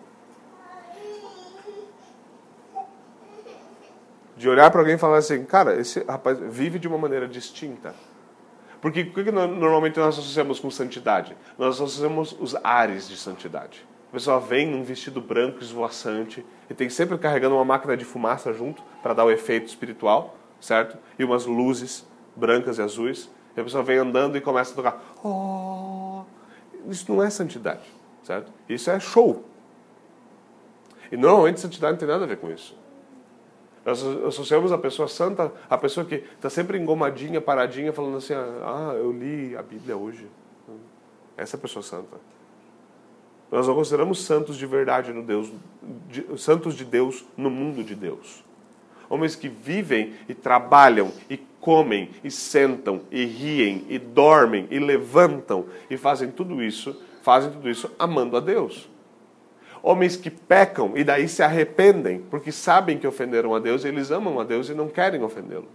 [4.38, 7.92] De olhar para alguém e falar assim, cara, esse rapaz vive de uma maneira distinta.
[8.80, 11.36] Porque o que normalmente nós associamos com santidade?
[11.58, 13.84] Nós associamos os ares de santidade.
[14.10, 18.52] A pessoa vem num vestido branco esvoaçante e tem sempre carregando uma máquina de fumaça
[18.52, 20.96] junto para dar o efeito espiritual, certo?
[21.18, 23.28] E umas luzes brancas e azuis.
[23.56, 25.02] E a pessoa vem andando e começa a tocar.
[25.24, 26.22] Oh!
[26.88, 27.82] Isso não é santidade,
[28.22, 28.52] certo?
[28.68, 29.44] Isso é show.
[31.10, 32.78] E normalmente santidade não tem nada a ver com isso.
[33.88, 38.92] Nós associamos a pessoa santa a pessoa que está sempre engomadinha, paradinha, falando assim: ah,
[38.94, 40.26] eu li a Bíblia hoje.
[41.38, 42.18] Essa é a pessoa santa.
[43.50, 45.50] Nós não consideramos santos de verdade no Deus,
[46.06, 48.44] de, santos de Deus no mundo de Deus.
[49.08, 55.64] Homens que vivem e trabalham e comem e sentam e riem e dormem e levantam
[55.88, 58.86] e fazem tudo isso, fazem tudo isso amando a Deus
[59.82, 64.40] homens que pecam e daí se arrependem, porque sabem que ofenderam a Deus, eles amam
[64.40, 65.68] a Deus e não querem ofendê-lo.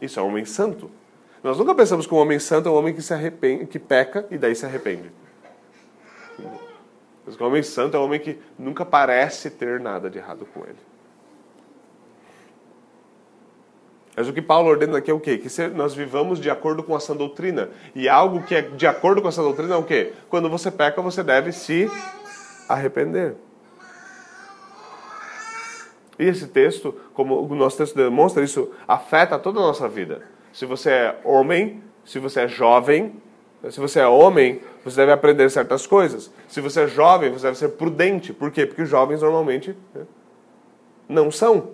[0.00, 0.90] Isso é um homem santo.
[1.42, 4.26] Nós nunca pensamos que um homem santo é um homem que se arrepende, que peca
[4.30, 5.10] e daí se arrepende.
[7.24, 10.60] Mas um homem santo é um homem que nunca parece ter nada de errado com
[10.64, 10.90] ele.
[14.16, 15.38] Mas o que Paulo ordena aqui é o quê?
[15.38, 17.70] Que nós vivamos de acordo com a sã doutrina.
[17.94, 20.12] E algo que é de acordo com a sã doutrina é o quê?
[20.28, 21.90] Quando você peca, você deve se
[22.72, 23.34] arrepender.
[26.18, 30.22] E esse texto, como o nosso texto demonstra, isso afeta toda a nossa vida.
[30.52, 33.14] Se você é homem, se você é jovem,
[33.70, 36.30] se você é homem, você deve aprender certas coisas.
[36.48, 38.32] Se você é jovem, você deve ser prudente.
[38.32, 38.66] Por quê?
[38.66, 40.02] Porque jovens normalmente né,
[41.08, 41.70] não são.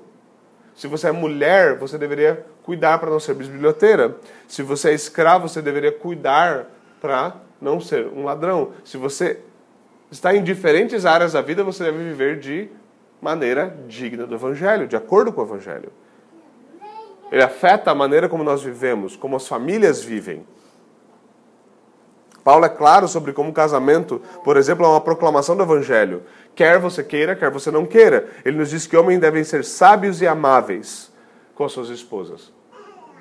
[0.75, 4.17] Se você é mulher, você deveria cuidar para não ser bisbilhoteira.
[4.47, 6.67] Se você é escravo, você deveria cuidar
[7.01, 8.73] para não ser um ladrão.
[8.85, 9.41] Se você
[10.11, 12.69] está em diferentes áreas da vida, você deve viver de
[13.21, 15.93] maneira digna do Evangelho, de acordo com o Evangelho.
[17.31, 20.47] Ele afeta a maneira como nós vivemos, como as famílias vivem.
[22.45, 26.23] Paulo é claro sobre como o casamento, por exemplo, é uma proclamação do Evangelho.
[26.55, 28.29] Quer você queira, quer você não queira.
[28.45, 31.13] Ele nos diz que homens devem ser sábios e amáveis
[31.57, 32.53] com as suas esposas.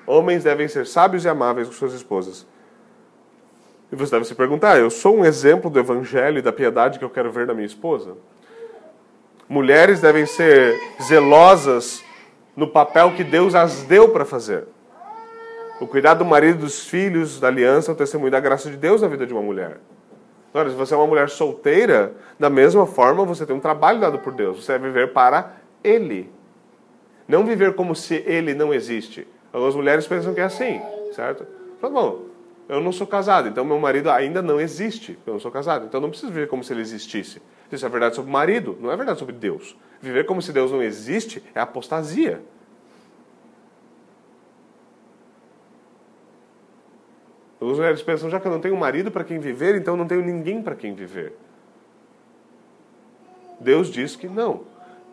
[0.05, 2.45] Homens devem ser sábios e amáveis com suas esposas.
[3.91, 7.05] E você deve se perguntar: eu sou um exemplo do Evangelho e da piedade que
[7.05, 8.15] eu quero ver na minha esposa?
[9.47, 12.03] Mulheres devem ser zelosas
[12.55, 14.65] no papel que Deus as deu para fazer.
[15.79, 19.07] O cuidado do marido, dos filhos, da aliança, o testemunho da graça de Deus na
[19.07, 19.77] vida de uma mulher.
[20.53, 24.19] Agora, se você é uma mulher solteira, da mesma forma você tem um trabalho dado
[24.19, 24.63] por Deus.
[24.63, 26.31] Você deve viver para Ele.
[27.27, 29.27] Não viver como se Ele não existe.
[29.51, 30.81] Algumas mulheres pensam que é assim,
[31.13, 31.45] certo?
[31.81, 32.21] Fala, bom,
[32.67, 35.17] eu não sou casado, então meu marido ainda não existe.
[35.25, 37.41] Eu não sou casado, então não preciso viver como se ele existisse.
[37.71, 39.77] Isso é verdade sobre o marido, não é verdade sobre Deus.
[40.01, 42.41] Viver como se Deus não existe é apostasia.
[47.59, 50.21] Algumas mulheres pensam, já que eu não tenho marido para quem viver, então não tenho
[50.21, 51.33] ninguém para quem viver.
[53.59, 54.63] Deus diz que não.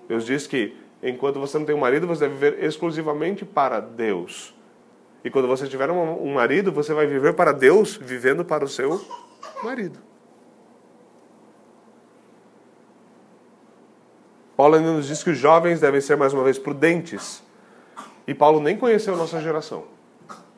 [0.09, 4.55] Deus diz que enquanto você não tem um marido, você deve viver exclusivamente para Deus.
[5.25, 9.01] E quando você tiver um marido, você vai viver para Deus, vivendo para o seu
[9.63, 9.99] marido.
[14.57, 17.43] Paulo ainda nos diz que os jovens devem ser, mais uma vez, prudentes.
[18.27, 19.85] E Paulo nem conheceu a nossa geração,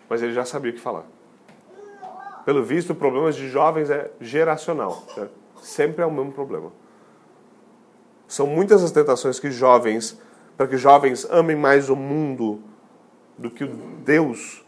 [0.09, 1.05] mas ele já sabia o que falar.
[2.45, 5.03] Pelo visto, o problema de jovens é geracional.
[5.17, 5.29] Né?
[5.63, 6.71] Sempre é o mesmo problema.
[8.29, 10.21] São muitas as tentações que jovens,
[10.57, 12.63] para que jovens amem mais o mundo
[13.37, 13.69] do que o
[14.05, 14.65] Deus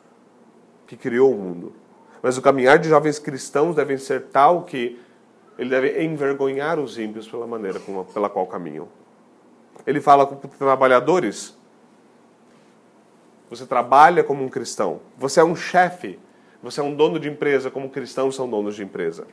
[0.87, 1.73] que criou o mundo.
[2.23, 4.99] Mas o caminhar de jovens cristãos deve ser tal que
[5.59, 7.81] ele deve envergonhar os ímpios pela maneira
[8.13, 8.89] pela qual caminham.
[9.87, 11.57] Ele fala com trabalhadores.
[13.49, 15.01] Você trabalha como um cristão.
[15.17, 16.19] Você é um chefe.
[16.63, 19.27] Você é um dono de empresa, como cristãos são donos de empresa.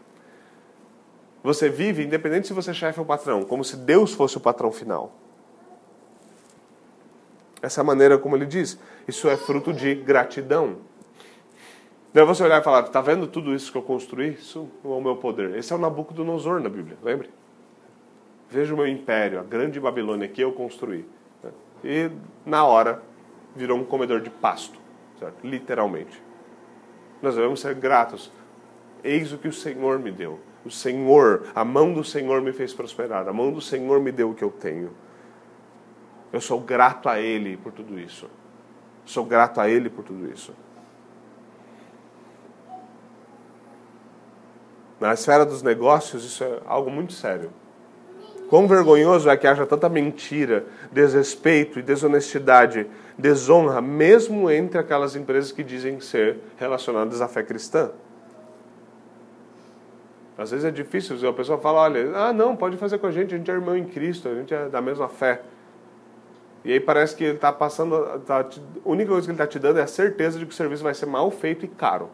[1.44, 4.72] Você vive, independente se você é chefe ou patrão, como se Deus fosse o patrão
[4.72, 5.12] final.
[7.64, 8.78] Essa maneira como ele diz.
[9.08, 10.80] Isso é fruto de gratidão.
[12.14, 14.34] Daí você olhar e falar, está vendo tudo isso que eu construí?
[14.34, 15.56] Isso é o meu poder.
[15.56, 17.30] Esse é o Nabucodonosor na Bíblia, lembre?
[18.50, 21.06] Veja o meu império, a grande Babilônia que eu construí.
[21.84, 22.12] E
[22.46, 23.02] na hora
[23.56, 24.78] virou um comedor de pasto,
[25.18, 25.48] certo?
[25.48, 26.22] literalmente.
[27.22, 28.30] Nós devemos ser gratos.
[29.04, 30.38] Eis o que o Senhor me deu.
[30.66, 33.28] O Senhor, a mão do Senhor me fez prosperar.
[33.28, 34.92] A mão do Senhor me deu o que eu tenho.
[36.34, 38.28] Eu sou grato a Ele por tudo isso.
[39.06, 40.52] Sou grato a Ele por tudo isso.
[45.00, 47.52] Na esfera dos negócios, isso é algo muito sério.
[48.50, 55.52] Quão vergonhoso é que haja tanta mentira, desrespeito e desonestidade, desonra, mesmo entre aquelas empresas
[55.52, 57.92] que dizem ser relacionadas à fé cristã.
[60.38, 63.36] Às vezes é difícil, a pessoa fala, olha, ah não, pode fazer com a gente,
[63.36, 65.42] a gente é irmão em Cristo, a gente é da mesma fé.
[66.66, 69.60] E aí parece que ele está passando, tá, a única coisa que ele está te
[69.60, 72.10] dando é a certeza de que o serviço vai ser mal feito e caro.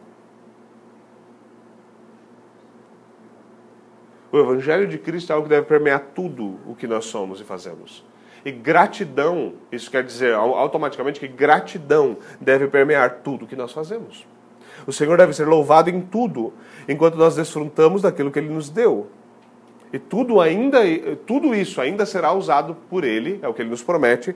[4.32, 7.44] O Evangelho de Cristo é algo que deve permear tudo o que nós somos e
[7.44, 8.04] fazemos.
[8.44, 14.26] E gratidão, isso quer dizer automaticamente que gratidão deve permear tudo o que nós fazemos.
[14.86, 16.52] O Senhor deve ser louvado em tudo,
[16.88, 19.08] enquanto nós desfrutamos daquilo que Ele nos deu.
[19.92, 20.78] E tudo ainda,
[21.26, 24.34] tudo isso ainda será usado por Ele, é o que Ele nos promete,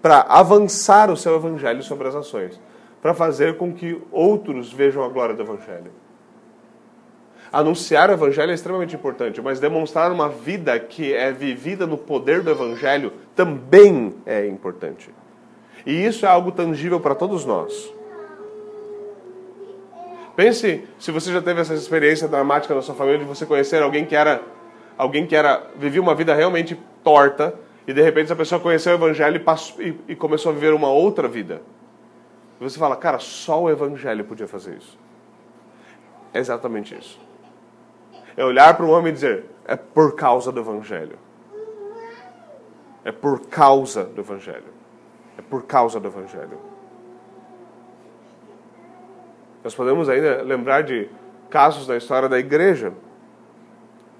[0.00, 2.60] para avançar o seu Evangelho sobre as nações,
[3.02, 5.90] para fazer com que outros vejam a glória do Evangelho.
[7.52, 12.42] Anunciar o Evangelho é extremamente importante, mas demonstrar uma vida que é vivida no poder
[12.42, 15.10] do Evangelho também é importante.
[15.86, 17.92] E isso é algo tangível para todos nós.
[20.34, 24.04] Pense se você já teve essa experiência dramática na sua família de você conhecer alguém
[24.04, 24.42] que era
[24.96, 27.54] alguém que era vivia uma vida realmente torta
[27.86, 30.72] e de repente essa pessoa conheceu o evangelho e, passou, e, e começou a viver
[30.72, 31.62] uma outra vida.
[32.60, 34.98] E você fala, cara, só o evangelho podia fazer isso.
[36.32, 37.20] É exatamente isso.
[38.36, 41.18] É olhar para o homem e dizer: é por causa do Evangelho.
[43.04, 44.74] É por causa do Evangelho.
[45.38, 46.58] É por causa do Evangelho.
[49.62, 51.08] Nós podemos ainda lembrar de
[51.48, 52.92] casos da história da igreja.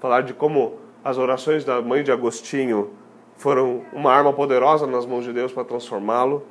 [0.05, 2.91] Falar de como as orações da mãe de Agostinho
[3.39, 6.45] foram uma arma poderosa nas mãos de Deus para transformá-lo.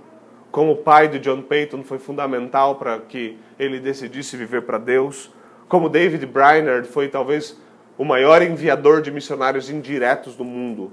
[0.52, 5.32] Como o pai de John Payton foi fundamental para que ele decidisse viver para Deus.
[5.70, 7.56] Como David Brainerd foi talvez
[7.96, 10.92] o maior enviador de missionários indiretos do mundo.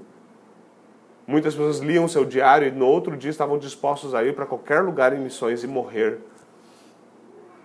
[1.25, 4.83] Muitas pessoas liam seu diário e no outro dia estavam dispostos a ir para qualquer
[4.83, 6.19] lugar em missões e morrer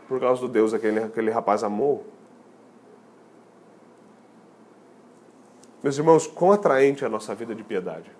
[0.09, 2.17] por causa do Deus que aquele, aquele rapaz amou.
[5.83, 8.11] Meus irmãos, quão atraente é a nossa vida de piedade.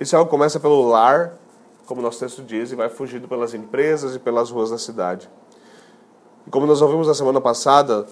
[0.00, 1.34] Isso é algo que começa pelo lar,
[1.86, 5.30] como nosso texto diz, e vai fugindo pelas empresas e pelas ruas da cidade.
[6.46, 8.06] E como nós ouvimos na semana passada,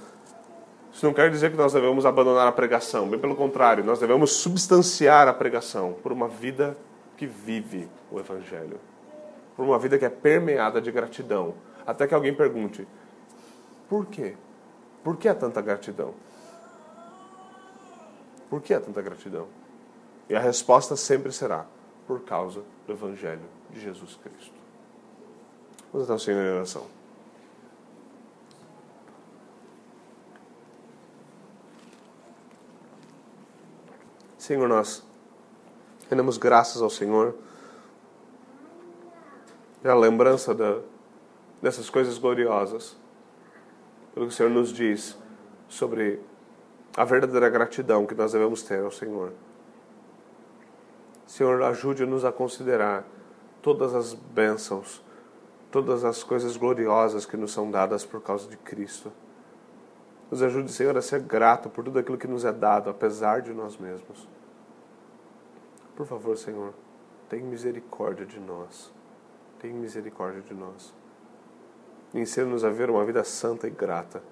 [0.93, 4.33] isso não quer dizer que nós devemos abandonar a pregação, bem pelo contrário, nós devemos
[4.33, 6.77] substanciar a pregação por uma vida
[7.17, 8.79] que vive o Evangelho,
[9.57, 11.55] por uma vida que é permeada de gratidão.
[11.87, 12.87] Até que alguém pergunte:
[13.89, 14.37] por quê?
[15.03, 16.15] Por que há tanta gratidão?
[18.49, 19.49] Por que há tanta gratidão?
[20.29, 21.67] E a resposta sempre será:
[22.07, 24.55] por causa do Evangelho de Jesus Cristo.
[25.93, 26.87] Vamos até o Senhor em oração.
[34.39, 35.05] Senhor, nós
[36.11, 37.35] rendemos graças ao Senhor
[39.81, 40.81] pela lembrança da,
[41.61, 42.97] dessas coisas gloriosas,
[44.15, 45.19] pelo que o Senhor nos diz
[45.69, 46.21] sobre
[46.97, 49.33] a verdadeira gratidão que nós devemos ter ao Senhor.
[51.27, 53.05] Senhor, ajude-nos a considerar
[53.63, 55.03] todas as bênçãos,
[55.71, 59.11] todas as coisas gloriosas que nos são dadas por causa de Cristo.
[60.31, 63.53] Nos ajude, Senhor, a ser grato por tudo aquilo que nos é dado, apesar de
[63.53, 64.29] nós mesmos.
[65.97, 66.75] Por favor, Senhor,
[67.29, 68.93] tenha misericórdia de nós.
[69.59, 70.95] Tenha misericórdia de nós.
[72.15, 74.23] Ensina-nos a ver uma vida santa e grata,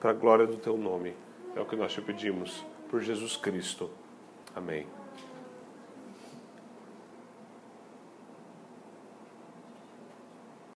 [0.00, 1.14] para a glória do Teu nome.
[1.56, 3.90] É o que nós te pedimos, por Jesus Cristo.
[4.54, 4.86] Amém.